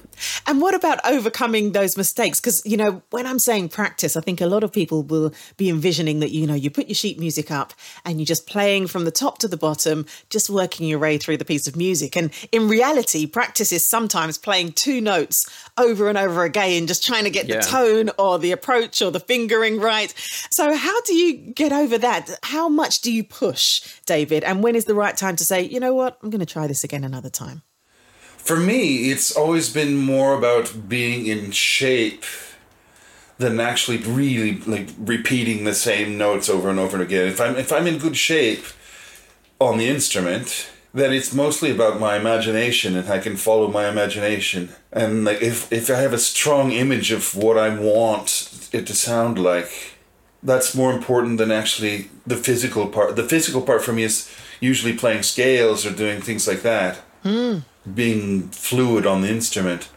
And 0.48 0.62
what 0.62 0.74
about 0.74 1.00
overcoming 1.06 1.72
those 1.72 1.96
mistakes? 1.96 2.40
Because, 2.40 2.62
you 2.66 2.78
know, 2.78 3.02
when 3.12 3.28
I'm 3.28 3.40
saying 3.40 3.70
practice, 3.70 4.18
I 4.18 4.22
think 4.22 4.42
a 4.42 4.48
lot 4.48 4.64
of 4.64 4.72
people 4.72 5.04
will 5.04 5.34
be 5.58 5.70
envisioning 5.70 6.20
that, 6.20 6.32
you 6.32 6.48
know, 6.48 6.56
you 6.56 6.72
put 6.72 6.88
your 6.88 6.96
sheet 6.96 7.20
music 7.20 7.52
up 7.52 7.74
and 8.06 8.20
you're 8.20 8.26
just 8.26 8.48
playing 8.48 8.88
from 8.88 9.06
the 9.06 9.12
top 9.12 9.38
to 9.40 9.48
the 9.48 9.58
bottom, 9.58 10.06
just 10.30 10.50
working 10.50 10.88
your 10.88 11.00
way 11.00 11.18
through 11.18 11.38
the 11.38 11.46
piece 11.46 11.68
of 11.68 11.76
music. 11.76 12.16
And 12.16 12.32
in 12.52 12.68
reality, 12.68 13.28
practice 13.28 13.72
is 13.72 13.88
sometimes 13.88 14.38
playing 14.38 14.74
two 14.74 15.02
notes 15.02 15.48
over 15.78 16.10
and 16.10 16.18
over 16.18 16.44
again, 16.44 16.88
just 16.88 17.06
trying 17.06 17.26
to 17.26 17.30
get 17.30 17.48
yeah. 17.48 17.58
the 17.58 17.62
tone 17.62 18.10
or 18.18 18.40
the 18.40 18.52
approach 18.52 19.02
or 19.02 19.12
the 19.12 19.20
fingering 19.20 19.80
right. 19.80 20.14
So, 20.50 20.76
how 20.76 21.02
do 21.02 21.14
you 21.14 21.54
get 21.54 21.72
over 21.72 21.98
that? 22.00 22.40
How 22.44 22.70
much 22.70 23.02
do 23.02 23.12
you 23.12 23.24
push, 23.24 23.82
David? 24.06 24.44
And 24.44 24.64
when 24.64 24.76
is 24.76 24.86
the 24.86 24.96
right 24.96 25.16
time 25.16 25.36
to 25.38 25.46
say, 25.46 25.62
you 25.62 25.80
know 25.80 25.94
what, 25.94 26.18
I'm 26.24 26.30
going 26.30 26.40
to 26.40 26.46
try 26.46 26.68
this 26.68 26.84
again 26.84 27.04
another 27.04 27.30
time? 27.30 27.62
For 28.40 28.58
me, 28.58 29.12
it's 29.12 29.36
always 29.36 29.72
been 29.72 29.96
more 29.96 30.34
about 30.34 30.90
being 30.90 31.28
in 31.28 31.52
shape 31.52 32.24
than 33.38 33.60
actually 33.60 33.98
really 33.98 34.58
like 34.62 34.90
repeating 34.98 35.64
the 35.64 35.76
same 35.76 36.18
notes 36.18 36.50
over 36.50 36.70
and 36.70 36.80
over 36.80 36.98
and 36.98 37.04
again. 37.04 37.28
If 37.28 37.40
I'm 37.40 37.56
if 37.58 37.72
I'm 37.72 37.86
in 37.86 38.00
good 38.00 38.18
shape 38.18 38.66
on 39.60 39.78
the 39.78 39.88
instrument, 39.88 40.70
then 40.94 41.14
it's 41.14 41.34
mostly 41.34 41.70
about 41.70 42.00
my 42.00 42.18
imagination 42.18 42.98
and 42.98 43.08
I 43.10 43.20
can 43.20 43.38
follow 43.38 43.68
my 43.70 43.88
imagination. 43.88 44.70
And 44.92 45.26
like 45.26 45.42
if 45.42 45.72
if 45.72 45.90
I 45.90 45.96
have 45.96 46.14
a 46.14 46.18
strong 46.18 46.72
image 46.72 47.12
of 47.12 47.36
what 47.36 47.58
I 47.58 47.70
want 47.70 48.70
it 48.74 48.88
to 48.88 48.96
sound 48.96 49.38
like, 49.38 49.94
that's 50.42 50.74
more 50.74 50.92
important 50.92 51.38
than 51.38 51.52
actually 51.52 52.10
the 52.26 52.38
physical 52.38 52.88
part. 52.88 53.16
The 53.16 53.24
physical 53.24 53.62
part 53.62 53.84
for 53.84 53.94
me 53.94 54.04
is 54.04 54.30
usually 54.60 54.98
playing 54.98 55.24
scales 55.24 55.86
or 55.86 55.92
doing 55.92 56.20
things 56.20 56.48
like 56.48 56.64
that. 56.64 57.02
Mm 57.24 57.64
being 57.96 58.50
fluid 58.50 59.06
on 59.06 59.22
the 59.22 59.30
instrument. 59.30 59.90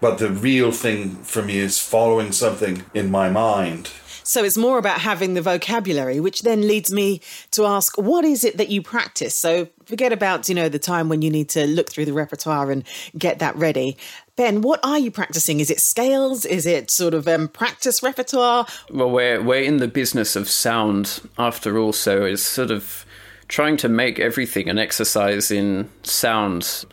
But 0.00 0.18
the 0.18 0.30
real 0.30 0.70
thing 0.70 1.16
for 1.16 1.42
me 1.42 1.58
is 1.58 1.78
following 1.78 2.32
something 2.32 2.84
in 2.92 3.10
my 3.10 3.30
mind. 3.30 3.90
So 4.26 4.42
it's 4.42 4.56
more 4.56 4.78
about 4.78 5.00
having 5.00 5.34
the 5.34 5.42
vocabulary, 5.42 6.18
which 6.18 6.42
then 6.42 6.66
leads 6.66 6.90
me 6.90 7.20
to 7.50 7.66
ask, 7.66 7.98
what 7.98 8.24
is 8.24 8.42
it 8.42 8.56
that 8.56 8.70
you 8.70 8.80
practice? 8.80 9.36
So 9.36 9.68
forget 9.84 10.12
about, 10.14 10.48
you 10.48 10.54
know, 10.54 10.70
the 10.70 10.78
time 10.78 11.10
when 11.10 11.20
you 11.20 11.30
need 11.30 11.50
to 11.50 11.66
look 11.66 11.90
through 11.90 12.06
the 12.06 12.14
repertoire 12.14 12.70
and 12.70 12.84
get 13.18 13.38
that 13.40 13.54
ready. 13.56 13.98
Ben, 14.36 14.62
what 14.62 14.80
are 14.82 14.98
you 14.98 15.10
practicing? 15.10 15.60
Is 15.60 15.70
it 15.70 15.78
scales? 15.78 16.46
Is 16.46 16.64
it 16.64 16.90
sort 16.90 17.12
of 17.12 17.28
um, 17.28 17.48
practice 17.48 18.02
repertoire? 18.02 18.66
Well, 18.90 19.10
we're 19.10 19.42
we're 19.42 19.62
in 19.62 19.76
the 19.76 19.88
business 19.88 20.36
of 20.36 20.48
sound 20.48 21.20
after 21.38 21.78
all, 21.78 21.92
so 21.92 22.24
it's 22.24 22.42
sort 22.42 22.70
of 22.70 23.04
trying 23.48 23.76
to 23.76 23.90
make 23.90 24.18
everything 24.18 24.70
an 24.70 24.78
exercise 24.78 25.50
in 25.50 25.90
sound 26.02 26.86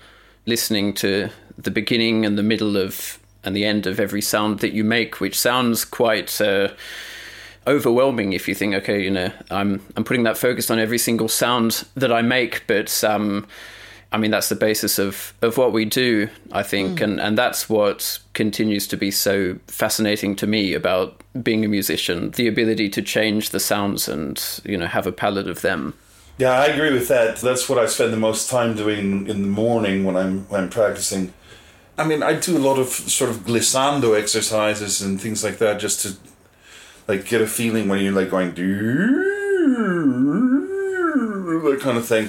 listening 0.46 0.94
to 0.94 1.30
the 1.58 1.72
beginning 1.72 2.26
and 2.26 2.38
the 2.38 2.44
middle 2.44 2.78
of 2.78 3.20
and 3.44 3.56
the 3.56 3.66
end 3.66 3.88
of 3.88 4.00
every 4.00 4.22
sound 4.22 4.60
that 4.60 4.74
you 4.74 4.84
make, 4.84 5.20
which 5.20 5.38
sounds 5.38 5.84
quite 5.84 6.40
uh, 6.40 6.70
overwhelming 7.68 8.34
if 8.34 8.48
you 8.48 8.56
think, 8.56 8.76
okay, 8.76 9.02
you 9.02 9.12
know, 9.12 9.32
I'm 9.50 9.82
I'm 9.96 10.04
putting 10.04 10.24
that 10.24 10.38
focus 10.38 10.70
on 10.70 10.80
every 10.80 10.98
single 10.98 11.28
sound 11.28 11.86
that 11.96 12.12
I 12.12 12.22
make, 12.22 12.66
but 12.68 13.04
um, 13.04 13.48
I 14.12 14.18
mean 14.18 14.32
that's 14.32 14.50
the 14.50 14.56
basis 14.56 15.00
of 15.00 15.34
of 15.42 15.58
what 15.58 15.74
we 15.74 15.86
do, 15.86 16.30
I 16.52 16.64
think, 16.64 17.00
mm. 17.00 17.04
and 17.04 17.22
and 17.22 17.38
that's 17.38 17.70
what 17.70 18.20
continues 18.34 18.88
to 18.88 18.98
be 18.98 19.12
so 19.12 19.58
fascinating 19.68 20.36
to 20.38 20.48
me 20.48 20.74
about 20.74 21.22
being 21.42 21.66
a 21.66 21.70
musician, 21.70 22.32
the 22.32 22.48
ability 22.48 22.90
to 22.90 23.02
change 23.02 23.50
the 23.50 23.60
sounds 23.60 24.08
and 24.08 24.62
you 24.64 24.78
know 24.78 24.88
have 24.88 25.08
a 25.08 25.12
palette 25.12 25.50
of 25.50 25.62
them. 25.62 25.94
Yeah, 26.42 26.60
I 26.60 26.66
agree 26.66 26.92
with 26.92 27.08
that. 27.10 27.38
That's 27.38 27.70
what 27.70 27.78
I 27.78 27.86
spend 27.86 28.12
the 28.12 28.18
most 28.18 28.50
time 28.50 28.76
doing 28.76 29.28
in 29.28 29.44
the 29.44 29.48
morning 29.48 30.06
when 30.06 30.18
I'm 30.18 30.46
when 30.50 30.64
I'm 30.64 30.72
practicing. 30.72 31.36
I 32.00 32.04
mean, 32.04 32.24
I 32.24 32.34
do 32.34 32.58
a 32.58 32.64
lot 32.70 32.80
of 32.80 32.88
sort 32.88 33.30
of 33.30 33.46
glissando 33.46 34.20
exercises 34.20 35.04
and 35.04 35.22
things 35.22 35.44
like 35.44 35.60
that 35.60 35.80
just 35.80 36.02
to 36.02 36.16
like 37.08 37.28
get 37.28 37.42
a 37.42 37.46
feeling 37.46 37.88
when 37.88 38.02
you're 38.02 38.12
like 38.12 38.32
going 38.32 38.56
that 41.70 41.80
kind 41.80 42.00
of 42.00 42.08
thing. 42.08 42.28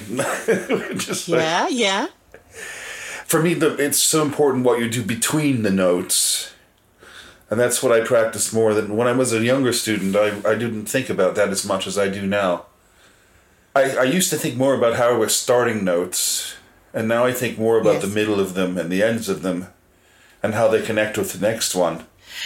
just 0.99 1.27
yeah, 1.27 1.63
like, 1.63 1.73
yeah. 1.73 2.05
For 3.25 3.41
me, 3.41 3.55
the, 3.55 3.75
it's 3.77 3.97
so 3.97 4.21
important 4.21 4.63
what 4.63 4.79
you 4.79 4.91
do 4.91 5.01
between 5.01 5.63
the 5.63 5.71
notes. 5.71 6.53
And 7.49 7.59
that's 7.59 7.81
what 7.81 7.91
I 7.91 8.01
practiced 8.05 8.53
more 8.53 8.75
than 8.75 8.95
when 8.95 9.07
I 9.07 9.13
was 9.13 9.33
a 9.33 9.43
younger 9.43 9.73
student. 9.73 10.15
I, 10.15 10.37
I 10.47 10.53
didn't 10.53 10.85
think 10.85 11.09
about 11.09 11.33
that 11.33 11.49
as 11.49 11.65
much 11.65 11.87
as 11.87 11.97
I 11.97 12.09
do 12.09 12.27
now. 12.27 12.67
I, 13.75 13.95
I 13.97 14.03
used 14.03 14.29
to 14.29 14.37
think 14.37 14.55
more 14.55 14.75
about 14.75 14.95
how 14.95 15.09
I 15.09 15.17
was 15.17 15.35
starting 15.35 15.83
notes, 15.83 16.55
and 16.93 17.07
now 17.07 17.25
I 17.25 17.33
think 17.33 17.57
more 17.57 17.79
about 17.79 17.95
yes. 17.95 18.03
the 18.03 18.09
middle 18.09 18.39
of 18.39 18.53
them 18.53 18.77
and 18.77 18.91
the 18.91 19.01
ends 19.03 19.29
of 19.29 19.41
them, 19.41 19.67
and 20.43 20.53
how 20.53 20.67
they 20.67 20.81
connect 20.81 21.17
with 21.17 21.33
the 21.33 21.39
next 21.39 21.73
one. 21.73 22.05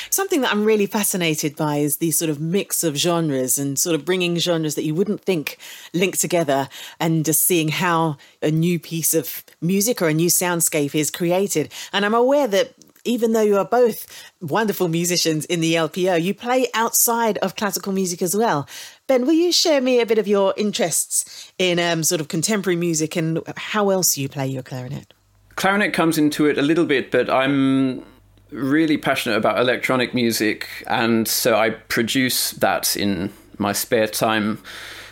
Something 0.09 0.41
that 0.41 0.51
I'm 0.51 0.65
really 0.65 0.85
fascinated 0.85 1.55
by 1.55 1.77
is 1.77 1.97
the 1.97 2.11
sort 2.11 2.29
of 2.29 2.39
mix 2.39 2.83
of 2.83 2.97
genres 2.97 3.57
and 3.57 3.79
sort 3.79 3.95
of 3.95 4.05
bringing 4.05 4.37
genres 4.37 4.75
that 4.75 4.83
you 4.83 4.93
wouldn't 4.93 5.21
think 5.21 5.57
linked 5.93 6.19
together 6.19 6.67
and 6.99 7.23
just 7.23 7.45
seeing 7.45 7.69
how 7.69 8.17
a 8.41 8.51
new 8.51 8.79
piece 8.79 9.13
of 9.13 9.43
music 9.61 10.01
or 10.01 10.09
a 10.09 10.13
new 10.13 10.27
soundscape 10.27 10.93
is 10.93 11.09
created. 11.09 11.71
And 11.93 12.05
I'm 12.05 12.13
aware 12.13 12.47
that 12.47 12.73
even 13.03 13.33
though 13.33 13.41
you 13.41 13.57
are 13.57 13.65
both 13.65 14.07
wonderful 14.41 14.88
musicians 14.88 15.45
in 15.45 15.62
the 15.62 15.75
LPO, 15.75 16.21
you 16.21 16.33
play 16.33 16.67
outside 16.73 17.38
of 17.39 17.55
classical 17.55 17.93
music 17.93 18.21
as 18.21 18.36
well. 18.36 18.67
Ben, 19.07 19.25
will 19.25 19.33
you 19.33 19.51
share 19.51 19.81
me 19.81 19.99
a 19.99 20.05
bit 20.05 20.17
of 20.17 20.27
your 20.27 20.53
interests 20.57 21.51
in 21.57 21.79
um, 21.79 22.03
sort 22.03 22.21
of 22.21 22.27
contemporary 22.27 22.75
music 22.75 23.15
and 23.15 23.39
how 23.55 23.89
else 23.89 24.17
you 24.17 24.27
play 24.27 24.47
your 24.47 24.63
clarinet? 24.63 25.13
Clarinet 25.55 25.93
comes 25.93 26.17
into 26.17 26.45
it 26.45 26.57
a 26.57 26.62
little 26.62 26.86
bit, 26.86 27.10
but 27.10 27.29
I'm 27.29 28.05
really 28.51 28.97
passionate 28.97 29.38
about 29.38 29.60
electronic 29.60 30.13
music, 30.13 30.67
and 30.88 31.27
so 31.27 31.55
I 31.55 31.71
produce 31.71 32.51
that 32.51 32.95
in 32.95 33.31
my 33.57 33.73
spare 33.73 34.07
time. 34.07 34.62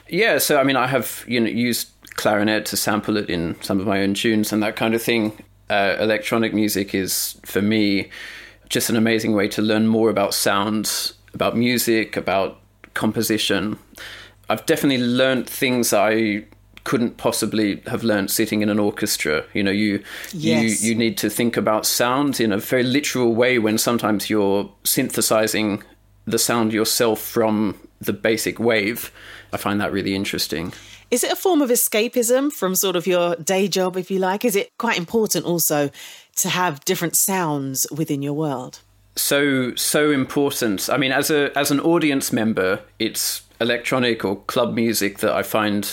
Yeah, 0.07 0.37
so 0.37 0.59
I 0.59 0.63
mean, 0.63 0.75
I 0.75 0.87
have 0.87 1.25
you 1.27 1.39
know 1.39 1.49
used 1.49 1.89
clarinet 2.15 2.65
to 2.67 2.77
sample 2.77 3.17
it 3.17 3.29
in 3.29 3.61
some 3.61 3.79
of 3.79 3.87
my 3.87 4.01
own 4.01 4.13
tunes 4.13 4.53
and 4.53 4.63
that 4.63 4.75
kind 4.75 4.93
of 4.93 5.01
thing. 5.01 5.37
Uh, 5.69 5.95
electronic 5.99 6.53
music 6.53 6.93
is 6.93 7.39
for 7.43 7.61
me 7.61 8.09
just 8.69 8.89
an 8.89 8.95
amazing 8.95 9.33
way 9.33 9.47
to 9.47 9.61
learn 9.61 9.87
more 9.87 10.09
about 10.09 10.33
sounds, 10.33 11.13
about 11.33 11.55
music, 11.55 12.17
about 12.17 12.59
composition. 12.93 13.77
I've 14.49 14.65
definitely 14.65 15.05
learned 15.05 15.49
things 15.49 15.93
I 15.93 16.45
couldn't 16.83 17.17
possibly 17.17 17.81
have 17.87 18.03
learned 18.03 18.29
sitting 18.29 18.61
in 18.61 18.69
an 18.69 18.79
orchestra. 18.79 19.43
You 19.53 19.63
know, 19.63 19.71
you 19.71 20.03
yes. 20.33 20.83
you 20.83 20.89
you 20.89 20.95
need 20.95 21.17
to 21.17 21.29
think 21.29 21.57
about 21.57 21.85
sound 21.85 22.39
in 22.39 22.51
a 22.51 22.57
very 22.57 22.83
literal 22.83 23.33
way 23.33 23.59
when 23.59 23.77
sometimes 23.77 24.29
you're 24.29 24.71
synthesizing 24.83 25.83
the 26.25 26.39
sound 26.39 26.73
yourself 26.73 27.19
from 27.19 27.75
the 27.99 28.13
basic 28.13 28.59
wave. 28.59 29.11
I 29.51 29.57
find 29.57 29.81
that 29.81 29.91
really 29.91 30.15
interesting. 30.15 30.73
Is 31.11 31.23
it 31.23 31.31
a 31.31 31.35
form 31.35 31.61
of 31.61 31.69
escapism 31.69 32.51
from 32.51 32.75
sort 32.75 32.95
of 32.95 33.07
your 33.07 33.35
day 33.35 33.67
job, 33.67 33.95
if 33.95 34.09
you 34.09 34.19
like? 34.19 34.43
Is 34.43 34.55
it 34.55 34.69
quite 34.77 34.97
important 34.97 35.45
also 35.45 35.89
to 36.37 36.49
have 36.49 36.83
different 36.85 37.15
sounds 37.15 37.87
within 37.91 38.21
your 38.21 38.33
world? 38.33 38.81
so 39.15 39.73
so 39.75 40.11
important. 40.11 40.89
I 40.89 40.97
mean, 40.97 41.11
as 41.11 41.29
a 41.31 41.57
as 41.57 41.71
an 41.71 41.79
audience 41.79 42.31
member, 42.31 42.81
it's 42.99 43.41
electronic 43.59 44.25
or 44.25 44.37
club 44.41 44.73
music 44.73 45.19
that 45.19 45.33
I 45.33 45.43
find 45.43 45.89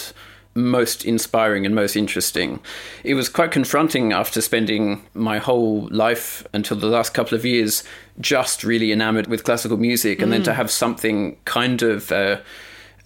most 0.54 1.04
inspiring 1.04 1.64
and 1.64 1.74
most 1.74 1.96
interesting. 1.96 2.60
It 3.04 3.14
was 3.14 3.30
quite 3.30 3.52
confronting 3.52 4.12
after 4.12 4.42
spending 4.42 5.02
my 5.14 5.38
whole 5.38 5.88
life 5.90 6.46
until 6.52 6.76
the 6.76 6.88
last 6.88 7.14
couple 7.14 7.36
of 7.38 7.44
years 7.46 7.84
just 8.20 8.62
really 8.62 8.92
enamored 8.92 9.28
with 9.28 9.44
classical 9.44 9.78
music, 9.78 10.20
and 10.20 10.28
mm. 10.28 10.32
then 10.32 10.42
to 10.44 10.54
have 10.54 10.70
something 10.70 11.36
kind 11.44 11.82
of. 11.82 12.12
Uh, 12.12 12.38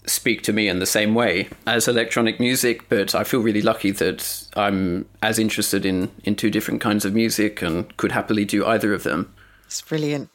speak 0.07 0.43
to 0.43 0.53
me 0.53 0.69
in 0.69 0.79
the 0.79 0.87
same 0.87 1.15
way 1.15 1.49
as 1.67 1.89
electronic 1.89 2.41
music, 2.41 2.89
but 2.89 3.15
I 3.15 3.25
feel 3.25 3.41
really 3.41 3.63
lucky 3.63 3.91
that 3.93 4.47
I'm 4.57 5.07
as 5.23 5.39
interested 5.39 5.85
in, 5.85 6.11
in 6.25 6.37
two 6.37 6.51
different 6.51 6.81
kinds 6.81 7.05
of 7.05 7.13
music 7.13 7.63
and 7.63 7.95
could 7.97 8.13
happily 8.13 8.45
do 8.45 8.65
either 8.65 8.95
of 8.95 9.03
them. 9.03 9.33
It's 9.67 9.83
brilliant. 9.83 10.31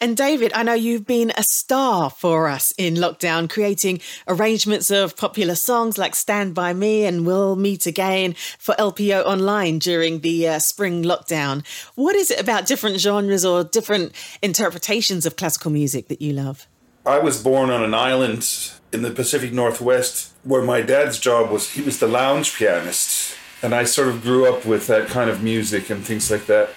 And 0.00 0.16
David, 0.16 0.52
I 0.54 0.62
know 0.62 0.74
you've 0.74 1.06
been 1.06 1.32
a 1.36 1.42
star 1.42 2.08
for 2.08 2.46
us 2.46 2.72
in 2.78 2.94
lockdown, 2.94 3.50
creating 3.50 4.00
arrangements 4.28 4.92
of 4.92 5.16
popular 5.16 5.56
songs 5.56 5.98
like 5.98 6.14
Stand 6.14 6.54
By 6.54 6.72
Me 6.72 7.04
and 7.04 7.26
We'll 7.26 7.56
Meet 7.56 7.86
Again 7.86 8.34
for 8.60 8.76
LPO 8.76 9.24
Online 9.24 9.80
during 9.80 10.20
the 10.20 10.46
uh, 10.46 10.58
spring 10.60 11.02
lockdown. 11.02 11.66
What 11.96 12.14
is 12.14 12.30
it 12.30 12.40
about 12.40 12.66
different 12.66 13.00
genres 13.00 13.44
or 13.44 13.64
different 13.64 14.12
interpretations 14.40 15.26
of 15.26 15.34
classical 15.34 15.72
music 15.72 16.06
that 16.06 16.22
you 16.22 16.32
love? 16.32 16.68
I 17.04 17.18
was 17.18 17.42
born 17.42 17.70
on 17.70 17.82
an 17.82 17.94
island 17.94 18.70
in 18.92 19.02
the 19.02 19.10
Pacific 19.10 19.52
Northwest 19.52 20.32
where 20.44 20.62
my 20.62 20.80
dad's 20.80 21.18
job 21.18 21.50
was 21.50 21.72
he 21.72 21.82
was 21.82 21.98
the 21.98 22.08
lounge 22.08 22.56
pianist. 22.56 23.36
And 23.62 23.74
I 23.74 23.84
sort 23.84 24.08
of 24.08 24.22
grew 24.22 24.46
up 24.46 24.66
with 24.66 24.86
that 24.86 25.08
kind 25.08 25.30
of 25.30 25.42
music 25.42 25.88
and 25.90 26.04
things 26.04 26.30
like 26.30 26.46
that 26.46 26.70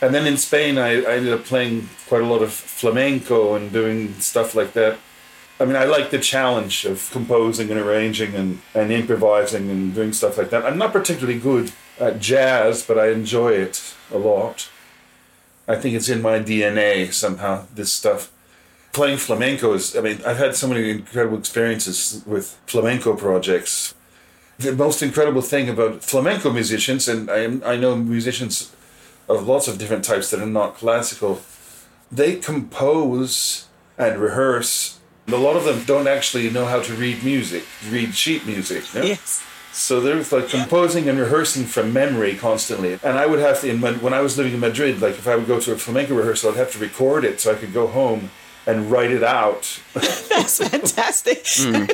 and 0.00 0.14
then 0.14 0.26
in 0.26 0.36
Spain, 0.36 0.76
I, 0.76 1.02
I 1.02 1.16
ended 1.16 1.32
up 1.32 1.44
playing 1.44 1.88
quite 2.06 2.22
a 2.22 2.26
lot 2.26 2.42
of 2.42 2.52
flamenco 2.52 3.54
and 3.54 3.72
doing 3.72 4.12
stuff 4.14 4.54
like 4.54 4.74
that. 4.74 4.98
I 5.58 5.64
mean, 5.64 5.76
I 5.76 5.84
like 5.84 6.10
the 6.10 6.18
challenge 6.18 6.84
of 6.84 7.08
composing 7.12 7.70
and 7.70 7.80
arranging 7.80 8.34
and, 8.34 8.60
and 8.74 8.92
improvising 8.92 9.70
and 9.70 9.94
doing 9.94 10.12
stuff 10.12 10.36
like 10.36 10.50
that. 10.50 10.66
I'm 10.66 10.76
not 10.76 10.92
particularly 10.92 11.38
good 11.38 11.72
at 11.98 12.20
jazz, 12.20 12.82
but 12.82 12.98
I 12.98 13.08
enjoy 13.08 13.52
it 13.52 13.94
a 14.12 14.18
lot. 14.18 14.68
I 15.66 15.76
think 15.76 15.94
it's 15.94 16.10
in 16.10 16.20
my 16.20 16.40
DNA 16.40 17.10
somehow, 17.12 17.64
this 17.74 17.92
stuff. 17.92 18.30
Playing 18.96 19.18
flamenco 19.18 19.74
is, 19.74 19.94
I 19.94 20.00
mean, 20.00 20.22
I've 20.26 20.38
had 20.38 20.56
so 20.56 20.66
many 20.66 20.88
incredible 20.88 21.36
experiences 21.36 22.22
with 22.24 22.58
flamenco 22.66 23.14
projects. 23.14 23.94
The 24.58 24.72
most 24.72 25.02
incredible 25.02 25.42
thing 25.42 25.68
about 25.68 26.02
flamenco 26.02 26.50
musicians, 26.50 27.06
and 27.06 27.30
I, 27.30 27.72
I 27.72 27.76
know 27.76 27.94
musicians 27.94 28.72
of 29.28 29.46
lots 29.46 29.68
of 29.68 29.76
different 29.76 30.02
types 30.02 30.30
that 30.30 30.40
are 30.40 30.46
not 30.46 30.76
classical, 30.76 31.42
they 32.10 32.36
compose 32.36 33.66
and 33.98 34.18
rehearse. 34.18 34.98
A 35.28 35.36
lot 35.36 35.56
of 35.56 35.64
them 35.64 35.84
don't 35.84 36.08
actually 36.08 36.48
know 36.48 36.64
how 36.64 36.80
to 36.80 36.94
read 36.94 37.22
music, 37.22 37.64
read 37.90 38.14
sheet 38.14 38.46
music. 38.46 38.82
no? 38.94 39.02
Yes. 39.02 39.44
So 39.74 40.00
they're 40.00 40.22
like 40.22 40.48
composing 40.48 41.06
and 41.06 41.18
rehearsing 41.18 41.64
from 41.64 41.92
memory 41.92 42.34
constantly. 42.34 42.94
And 43.04 43.18
I 43.18 43.26
would 43.26 43.40
have 43.40 43.60
to, 43.60 43.68
in, 43.68 43.82
when 43.82 44.00
when 44.00 44.14
I 44.14 44.22
was 44.22 44.38
living 44.38 44.54
in 44.54 44.60
Madrid, 44.60 45.02
like 45.02 45.18
if 45.18 45.28
I 45.28 45.36
would 45.36 45.46
go 45.46 45.60
to 45.60 45.72
a 45.72 45.76
flamenco 45.76 46.14
rehearsal, 46.14 46.52
I'd 46.52 46.56
have 46.56 46.72
to 46.72 46.78
record 46.78 47.26
it 47.26 47.42
so 47.42 47.52
I 47.52 47.56
could 47.56 47.74
go 47.74 47.88
home 47.88 48.30
and 48.66 48.90
write 48.90 49.10
it 49.10 49.22
out. 49.22 49.80
That's 49.94 50.58
fantastic. 50.68 51.46
Hmm. 51.56 51.84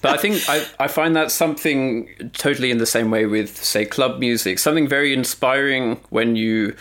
But 0.00 0.14
I 0.14 0.16
think 0.16 0.42
I, 0.48 0.66
I 0.78 0.88
find 0.88 1.14
that 1.16 1.30
something 1.30 2.08
totally 2.32 2.70
in 2.70 2.78
the 2.78 2.86
same 2.86 3.10
way 3.10 3.26
with, 3.26 3.62
say, 3.62 3.84
club 3.84 4.18
music. 4.20 4.58
Something 4.58 4.88
very 4.88 5.12
inspiring 5.12 6.00
when 6.10 6.36
you, 6.36 6.74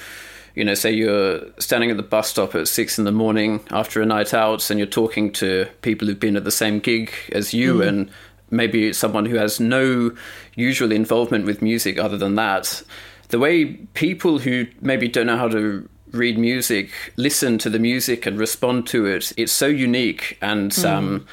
you 0.55 0.63
know, 0.63 0.73
say 0.73 0.91
you're 0.91 1.41
standing 1.59 1.91
at 1.91 1.97
the 1.97 2.03
bus 2.03 2.29
stop 2.29 2.55
at 2.55 2.67
six 2.67 2.97
in 2.97 3.05
the 3.05 3.11
morning 3.11 3.61
after 3.71 4.01
a 4.01 4.05
night 4.05 4.33
out 4.33 4.69
and 4.69 4.79
you're 4.79 4.87
talking 4.87 5.31
to 5.33 5.67
people 5.81 6.07
who've 6.07 6.19
been 6.19 6.37
at 6.37 6.43
the 6.43 6.51
same 6.51 6.79
gig 6.79 7.11
as 7.31 7.53
you 7.53 7.77
hmm. 7.77 7.87
and 7.87 8.11
maybe 8.51 8.91
someone 8.93 9.25
who 9.25 9.37
has 9.37 9.59
no 9.59 10.15
usual 10.55 10.91
involvement 10.91 11.45
with 11.45 11.61
music 11.61 11.97
other 11.97 12.17
than 12.17 12.35
that. 12.35 12.83
The 13.29 13.39
way 13.39 13.65
people 13.93 14.39
who 14.39 14.67
maybe 14.81 15.07
don't 15.07 15.27
know 15.27 15.37
how 15.37 15.47
to 15.47 15.87
read 16.11 16.37
music 16.37 16.89
listen 17.15 17.57
to 17.57 17.69
the 17.69 17.79
music 17.79 18.25
and 18.25 18.37
respond 18.39 18.87
to 18.87 19.05
it, 19.05 19.31
it's 19.37 19.51
so 19.51 19.67
unique 19.67 20.37
and. 20.41 20.77
Um, 20.85 21.25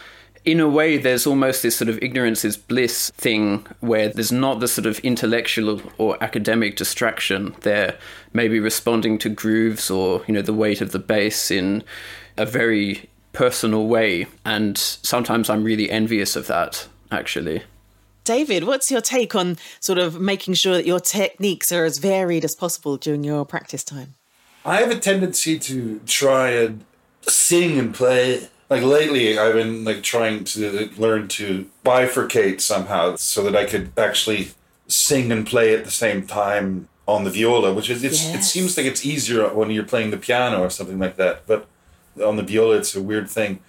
in 0.45 0.61
a 0.61 0.69
way, 0.69 0.97
there's 0.97 1.27
almost 1.27 1.63
this 1.63 1.77
sort 1.77 1.91
of 1.91 2.03
ignorance 2.03 2.43
is 2.43 2.57
bliss 2.57 3.11
thing 3.11 3.67
where 3.81 4.09
there's 4.09 4.33
not 4.33 4.61
the 4.61 4.69
sort 4.69 4.87
of 4.87 4.99
intellectual 5.01 5.83
or 5.99 6.17
academic 6.25 6.75
distraction. 6.75 7.55
They're 7.61 7.99
maybe 8.33 8.59
responding 8.59 9.19
to 9.19 9.29
grooves 9.29 9.91
or, 9.91 10.23
you 10.27 10.33
know, 10.33 10.41
the 10.41 10.55
weight 10.55 10.81
of 10.81 10.93
the 10.93 10.99
bass 10.99 11.51
in 11.51 11.85
a 12.39 12.47
very 12.47 13.11
personal 13.33 13.89
way. 13.89 14.27
And 14.47 14.79
sometimes 14.79 15.51
I'm 15.51 15.65
really 15.65 15.91
envious 15.91 16.35
of 16.35 16.47
that, 16.47 16.89
actually. 17.11 17.63
David, 18.25 18.65
what's 18.65 18.91
your 18.91 19.01
take 19.01 19.35
on 19.35 19.59
sort 19.81 19.99
of 19.99 20.21
making 20.21 20.55
sure 20.55 20.75
that 20.75 20.87
your 20.87 21.01
techniques 21.01 21.73
are 21.73 21.85
as 21.85 21.99
varied 21.99 22.45
as 22.45 22.55
possible 22.55 22.97
during 22.97 23.25
your 23.25 23.45
practice 23.45 23.85
time? 23.85 24.15
I 24.69 24.83
have 24.83 24.91
a 24.91 24.99
tendency 24.99 25.59
to 25.61 25.99
try 26.05 26.51
and 26.51 26.85
sing 27.23 27.79
and 27.79 27.95
play. 27.95 28.49
Like 28.69 28.83
lately, 28.83 29.39
I've 29.39 29.55
been 29.55 29.83
like 29.83 30.03
trying 30.03 30.45
to 30.45 30.91
learn 30.99 31.27
to 31.29 31.71
bifurcate 31.87 32.61
somehow 32.61 33.17
so 33.17 33.43
that 33.45 33.57
I 33.57 33.65
could 33.65 33.93
actually 33.97 34.51
sing 34.87 35.33
and 35.33 35.47
play 35.47 35.75
at 35.75 35.87
the 35.87 35.91
same 35.91 36.27
time 36.27 36.89
on 37.07 37.25
the 37.25 37.31
viola, 37.31 37.73
which 37.73 37.89
is 37.89 38.05
it's, 38.05 38.29
it 38.35 38.43
seems 38.43 38.77
like 38.77 38.85
it's 38.85 39.07
easier 39.07 39.49
when 39.55 39.71
you're 39.71 39.85
playing 39.85 40.11
the 40.11 40.19
piano 40.19 40.61
or 40.61 40.69
something 40.69 40.99
like 40.99 41.17
that, 41.17 41.47
but 41.47 41.67
on 42.23 42.37
the 42.37 42.43
viola 42.43 42.77
it's 42.77 42.95
a 42.95 43.03
weird 43.03 43.31
thing. 43.31 43.61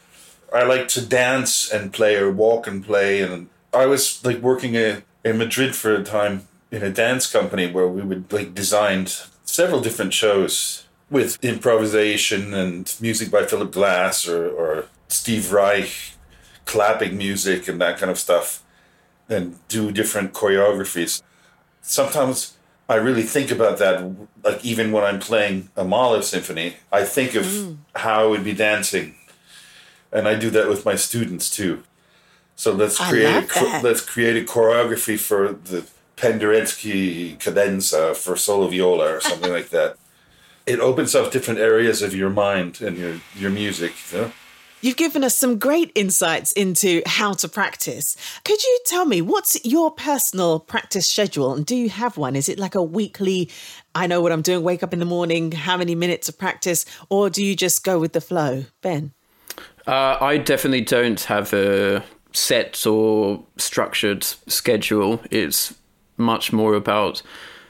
I 0.54 0.64
like 0.64 0.90
to 0.90 1.02
dance 1.06 1.72
and 1.72 1.94
play 1.94 2.18
or 2.18 2.30
walk 2.30 2.68
and 2.68 2.86
play, 2.86 3.22
and 3.22 3.48
I 3.74 3.86
was 3.86 4.26
like 4.26 4.40
working 4.40 4.76
a, 4.76 5.04
in 5.24 5.38
Madrid 5.38 5.78
for 5.78 5.96
a 5.96 6.04
time 6.04 6.50
in 6.72 6.84
a 6.84 6.92
dance 6.92 7.32
company 7.32 7.72
where 7.72 7.88
we 7.88 8.02
would 8.02 8.34
like 8.34 8.54
designed 8.54 9.16
several 9.46 9.80
different 9.80 10.14
shows 10.14 10.86
with 11.10 11.44
improvisation 11.44 12.54
and 12.54 12.96
music 13.00 13.32
by 13.32 13.44
Philip 13.44 13.72
Glass 13.72 14.28
or, 14.28 14.50
or 14.50 14.86
Steve 15.08 15.52
Reich, 15.52 16.14
clapping 16.66 17.18
music 17.18 17.68
and 17.68 17.82
that 17.82 17.98
kind 17.98 18.12
of 18.12 18.20
stuff, 18.20 18.64
and 19.28 19.58
do 19.68 19.92
different 19.92 20.34
choreographies. 20.34 21.22
Sometimes 21.82 22.58
I 22.88 22.96
really 22.96 23.24
think 23.24 23.52
about 23.52 23.78
that, 23.80 24.04
like 24.44 24.64
even 24.64 24.92
when 24.92 25.04
I'm 25.04 25.20
playing 25.20 25.70
a 25.76 25.84
Mahler 25.84 26.22
symphony, 26.22 26.76
I 26.92 27.04
think 27.04 27.36
of 27.36 27.46
mm. 27.46 27.78
how 27.96 28.24
I 28.24 28.28
would 28.28 28.44
be 28.44 28.54
dancing, 28.54 29.16
and 30.12 30.28
I 30.28 30.36
do 30.36 30.50
that 30.52 30.68
with 30.68 30.86
my 30.86 30.96
students 30.96 31.50
too. 31.50 31.84
So 32.56 32.74
let's 32.74 33.00
I 33.00 33.10
create 33.10 33.36
a, 33.36 33.48
that. 33.48 33.84
let's 33.84 34.02
create 34.02 34.36
a 34.36 34.46
choreography 34.46 35.18
for 35.18 35.54
the 35.54 35.86
Penderecki 36.18 37.40
cadenza 37.40 38.14
for 38.16 38.36
solo 38.36 38.68
viola 38.68 39.16
or 39.16 39.22
something 39.22 39.52
like 39.52 39.70
that. 39.70 39.98
It 40.70 40.80
opens 40.80 41.16
up 41.16 41.32
different 41.32 41.60
areas 41.60 42.02
of 42.02 42.16
your 42.16 42.30
mind 42.30 42.82
and 42.82 42.98
your 42.98 43.16
your 43.36 43.50
music. 43.50 43.94
You 44.12 44.18
know? 44.18 44.32
You've 44.82 44.96
given 44.96 45.26
us 45.26 45.38
some 45.38 45.60
great 45.60 45.92
insights 45.94 46.54
into 46.54 47.02
how 47.06 47.34
to 47.34 47.50
practice. 47.50 48.16
Could 48.46 48.64
you 48.64 48.80
tell 48.86 49.06
me 49.06 49.22
what's 49.22 49.64
your 49.66 49.92
personal 49.92 50.60
practice 50.60 51.08
schedule 51.08 51.54
and 51.54 51.66
do 51.66 51.76
you 51.76 51.90
have 51.90 52.16
one? 52.16 52.36
Is 52.36 52.48
it 52.48 52.58
like 52.58 52.76
a 52.76 52.84
weekly, 52.84 53.50
I 53.94 54.08
know 54.08 54.22
what 54.22 54.32
I'm 54.32 54.42
doing, 54.42 54.64
wake 54.64 54.82
up 54.82 54.94
in 54.94 55.00
the 55.00 55.06
morning, 55.06 55.52
how 55.52 55.76
many 55.76 55.96
minutes 55.96 56.30
of 56.30 56.38
practice, 56.38 56.86
or 57.10 57.30
do 57.30 57.44
you 57.44 57.58
just 57.58 57.84
go 57.84 58.00
with 58.00 58.14
the 58.14 58.22
flow? 58.22 58.66
Ben? 58.82 59.12
Uh, 59.86 60.18
I 60.22 60.38
definitely 60.38 60.82
don't 60.82 61.20
have 61.22 61.52
a 61.54 62.04
set 62.32 62.86
or 62.86 63.44
structured 63.58 64.24
schedule. 64.24 65.20
It's 65.30 65.74
much 66.16 66.54
more 66.54 66.76
about 66.76 67.22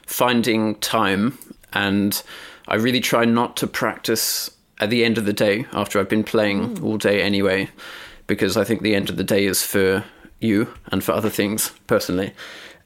finding 0.06 0.74
time, 0.76 1.38
and 1.72 2.22
I 2.70 2.76
really 2.76 3.00
try 3.00 3.24
not 3.24 3.56
to 3.58 3.66
practice 3.66 4.50
at 4.78 4.90
the 4.90 5.04
end 5.04 5.18
of 5.18 5.26
the 5.26 5.32
day 5.32 5.66
after 5.72 5.98
I've 5.98 6.08
been 6.08 6.24
playing 6.24 6.76
hmm. 6.76 6.84
all 6.84 6.96
day 6.96 7.20
anyway, 7.20 7.68
because 8.26 8.56
I 8.56 8.64
think 8.64 8.82
the 8.82 8.94
end 8.94 9.10
of 9.10 9.16
the 9.16 9.24
day 9.24 9.44
is 9.44 9.62
for 9.62 10.04
you 10.38 10.72
and 10.86 11.04
for 11.04 11.12
other 11.12 11.30
things 11.30 11.72
personally. 11.86 12.32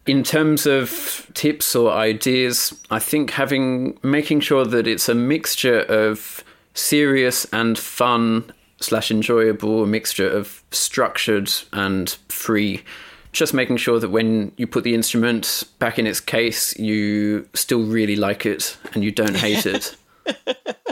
In 0.07 0.23
terms 0.23 0.66
of 0.66 1.31
tips 1.35 1.75
or 1.75 1.90
ideas, 1.92 2.79
I 2.90 2.99
think 2.99 3.31
having 3.31 3.99
making 4.03 4.40
sure 4.40 4.66
that 4.66 4.87
it's 4.87 5.09
a 5.09 5.14
mixture 5.14 5.81
of 5.81 6.44
serious 6.75 7.47
and 7.53 7.79
fun 7.79 8.53
slash 8.81 9.11
enjoyable, 9.11 9.85
a 9.85 9.87
mixture 9.87 10.29
of 10.29 10.62
structured 10.70 11.51
and 11.73 12.11
free. 12.29 12.83
Just 13.35 13.53
making 13.53 13.79
sure 13.79 13.99
that 13.99 14.11
when 14.11 14.53
you 14.57 14.66
put 14.68 14.85
the 14.85 14.94
instrument 14.94 15.64
back 15.81 15.99
in 15.99 16.07
its 16.07 16.20
case, 16.20 16.79
you 16.79 17.49
still 17.53 17.83
really 17.83 18.14
like 18.14 18.47
it 18.47 18.77
and 18.94 19.03
you 19.03 19.11
don't 19.11 19.37
hate 19.37 19.66
it. 19.66 19.97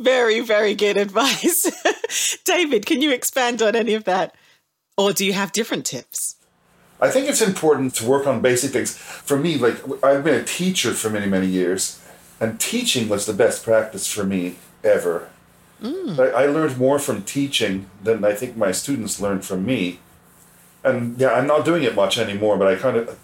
Very, 0.00 0.40
very 0.40 0.74
good 0.74 0.96
advice. 0.96 1.70
David, 2.44 2.84
can 2.84 3.00
you 3.00 3.12
expand 3.12 3.62
on 3.62 3.76
any 3.76 3.94
of 3.94 4.04
that? 4.04 4.34
Or 4.98 5.12
do 5.12 5.24
you 5.24 5.32
have 5.32 5.52
different 5.52 5.86
tips? 5.86 6.36
I 7.00 7.10
think 7.10 7.28
it's 7.28 7.40
important 7.40 7.94
to 7.96 8.06
work 8.06 8.26
on 8.26 8.42
basic 8.42 8.72
things. 8.72 8.96
For 8.96 9.38
me, 9.38 9.56
like 9.56 9.76
I've 10.04 10.24
been 10.24 10.40
a 10.40 10.44
teacher 10.44 10.92
for 10.92 11.08
many, 11.08 11.26
many 11.26 11.46
years, 11.46 12.04
and 12.40 12.60
teaching 12.60 13.08
was 13.08 13.26
the 13.26 13.32
best 13.32 13.64
practice 13.64 14.12
for 14.12 14.24
me 14.24 14.56
ever. 14.82 15.30
Mm. 15.82 16.18
I, 16.18 16.44
I 16.44 16.46
learned 16.46 16.76
more 16.76 16.98
from 16.98 17.22
teaching 17.22 17.88
than 18.02 18.24
I 18.24 18.34
think 18.34 18.56
my 18.56 18.72
students 18.72 19.20
learned 19.20 19.44
from 19.44 19.64
me. 19.64 20.00
And 20.84 21.18
yeah, 21.18 21.30
I'm 21.30 21.46
not 21.46 21.64
doing 21.64 21.82
it 21.82 21.94
much 21.94 22.18
anymore, 22.18 22.56
but 22.56 22.68
I 22.68 22.76
kind 22.76 22.96
of, 22.96 23.18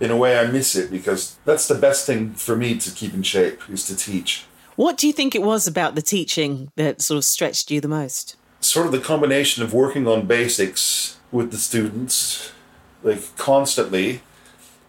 in 0.00 0.10
a 0.10 0.16
way, 0.16 0.38
I 0.38 0.46
miss 0.46 0.76
it 0.76 0.90
because 0.90 1.36
that's 1.44 1.66
the 1.66 1.74
best 1.74 2.06
thing 2.06 2.34
for 2.34 2.56
me 2.56 2.76
to 2.78 2.90
keep 2.90 3.14
in 3.14 3.22
shape 3.22 3.60
is 3.70 3.86
to 3.86 3.96
teach. 3.96 4.44
What 4.76 4.98
do 4.98 5.06
you 5.06 5.12
think 5.12 5.34
it 5.34 5.42
was 5.42 5.66
about 5.66 5.94
the 5.94 6.02
teaching 6.02 6.70
that 6.76 7.00
sort 7.00 7.16
of 7.16 7.24
stretched 7.24 7.70
you 7.70 7.80
the 7.80 7.88
most? 7.88 8.36
sort 8.66 8.86
of 8.86 8.92
the 8.92 9.00
combination 9.00 9.62
of 9.62 9.72
working 9.72 10.06
on 10.06 10.26
basics 10.26 11.18
with 11.30 11.50
the 11.50 11.56
students, 11.56 12.52
like 13.02 13.36
constantly, 13.36 14.22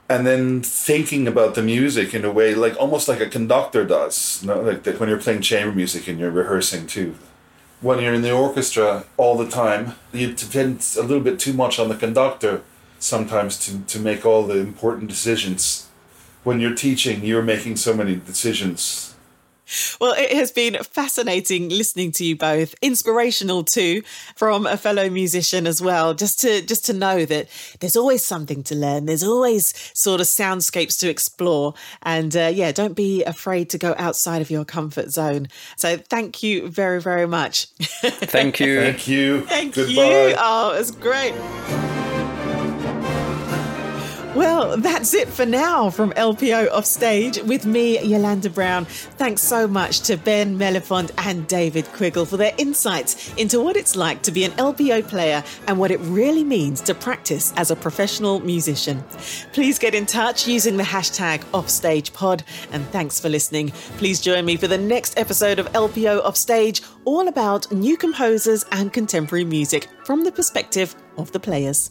and 0.10 0.26
then 0.26 0.62
thinking 0.62 1.28
about 1.28 1.56
the 1.56 1.62
music 1.62 2.14
in 2.14 2.24
a 2.24 2.32
way 2.32 2.56
like 2.56 2.76
almost 2.80 3.08
like 3.08 3.20
a 3.20 3.30
conductor 3.30 3.86
does. 3.86 4.40
You 4.42 4.48
know, 4.48 4.62
like 4.62 4.84
that 4.84 5.00
when 5.00 5.10
you're 5.10 5.20
playing 5.20 5.42
chamber 5.42 5.74
music 5.74 6.08
and 6.08 6.20
you're 6.20 6.32
rehearsing 6.32 6.88
too. 6.88 7.16
When 7.80 8.02
you're 8.02 8.14
in 8.14 8.24
the 8.24 8.32
orchestra 8.32 9.06
all 9.18 9.38
the 9.38 9.50
time, 9.50 9.94
you 10.12 10.34
depend 10.34 10.86
a 10.98 11.02
little 11.04 11.24
bit 11.24 11.40
too 11.40 11.54
much 11.54 11.78
on 11.78 11.90
the 11.90 11.96
conductor 11.96 12.62
sometimes 13.00 13.60
to, 13.66 13.80
to 13.82 14.00
make 14.00 14.26
all 14.26 14.48
the 14.48 14.58
important 14.58 15.10
decisions. 15.10 15.88
When 16.44 16.60
you're 16.60 16.74
teaching, 16.74 17.24
you're 17.24 17.44
making 17.44 17.76
so 17.76 17.94
many 17.94 18.16
decisions 18.16 19.14
Well, 20.00 20.14
it 20.18 20.32
has 20.32 20.52
been 20.52 20.78
fascinating 20.84 21.70
listening 21.70 22.12
to 22.14 22.26
you 22.26 22.36
both, 22.36 22.76
inspirational 22.82 23.64
too, 23.64 24.04
from 24.36 24.66
a 24.66 24.78
fellow 24.78 25.10
musician 25.10 25.68
as 25.68 25.82
well. 25.82 26.14
Just 26.14 26.40
to 26.42 26.62
just 26.62 26.86
to 26.86 26.94
know 26.94 27.26
that 27.26 27.48
there's 27.80 27.96
always 27.96 28.24
something 28.24 28.64
to 28.64 28.76
learn. 28.76 29.06
There's 29.06 29.24
always 29.24 29.74
sort 29.98 30.22
of 30.22 30.28
soundscapes 30.28 30.98
to 31.00 31.10
explore, 31.10 31.74
and 32.04 32.36
uh, 32.36 32.52
yeah, 32.54 32.72
don't 32.72 32.96
be 32.96 33.24
afraid 33.24 33.70
to 33.72 33.78
go 33.78 33.96
outside 33.98 34.42
of 34.42 34.50
your 34.50 34.66
comfort 34.66 35.12
zone. 35.12 35.48
So, 35.76 35.98
thank 35.98 36.44
you 36.44 36.70
very 36.70 37.02
very 37.02 37.28
much. 37.28 37.66
Thank 37.68 38.60
you. 38.60 38.82
Thank 38.82 39.08
you. 39.08 39.42
Thank 39.42 39.76
Goodbye. 39.76 39.92
you. 39.92 40.36
Oh, 40.38 40.74
it 40.76 40.80
was 40.80 40.92
great. 40.92 41.97
Well, 44.38 44.78
that's 44.78 45.16
it 45.16 45.30
for 45.30 45.48
now 45.48 45.90
from 45.90 46.12
LPO 46.12 46.70
Offstage 46.70 47.42
with 47.42 47.66
me, 47.66 48.00
Yolanda 48.04 48.52
Brown. 48.52 48.86
Thanks 48.86 49.42
so 49.42 49.68
much 49.68 50.02
to 50.02 50.16
Ben 50.16 50.60
Mellefont 50.60 51.10
and 51.18 51.48
David 51.48 51.86
Quiggle 51.86 52.28
for 52.28 52.38
their 52.38 52.54
insights 52.60 53.34
into 53.34 53.60
what 53.60 53.76
it's 53.76 53.96
like 53.96 54.22
to 54.22 54.32
be 54.32 54.44
an 54.44 54.52
LPO 54.52 55.08
player 55.08 55.44
and 55.66 55.80
what 55.80 55.90
it 55.90 56.00
really 56.02 56.44
means 56.44 56.82
to 56.82 56.94
practice 56.94 57.52
as 57.58 57.72
a 57.72 57.76
professional 57.76 58.40
musician. 58.42 59.04
Please 59.54 59.80
get 59.80 59.96
in 59.96 60.06
touch 60.06 60.48
using 60.48 60.78
the 60.78 60.84
hashtag 60.84 61.40
OffStagePod. 61.46 62.44
And 62.72 62.88
thanks 62.90 63.20
for 63.20 63.30
listening. 63.30 63.72
Please 63.98 64.22
join 64.22 64.46
me 64.46 64.56
for 64.56 64.68
the 64.68 64.78
next 64.78 65.18
episode 65.18 65.58
of 65.58 65.66
LPO 65.72 66.20
Offstage, 66.24 66.84
all 67.06 67.28
about 67.28 67.72
new 67.72 67.98
composers 67.98 68.66
and 68.72 68.94
contemporary 68.94 69.46
music 69.46 69.88
from 70.06 70.24
the 70.24 70.32
perspective 70.32 70.96
of 71.18 71.32
the 71.32 71.40
players. 71.40 71.90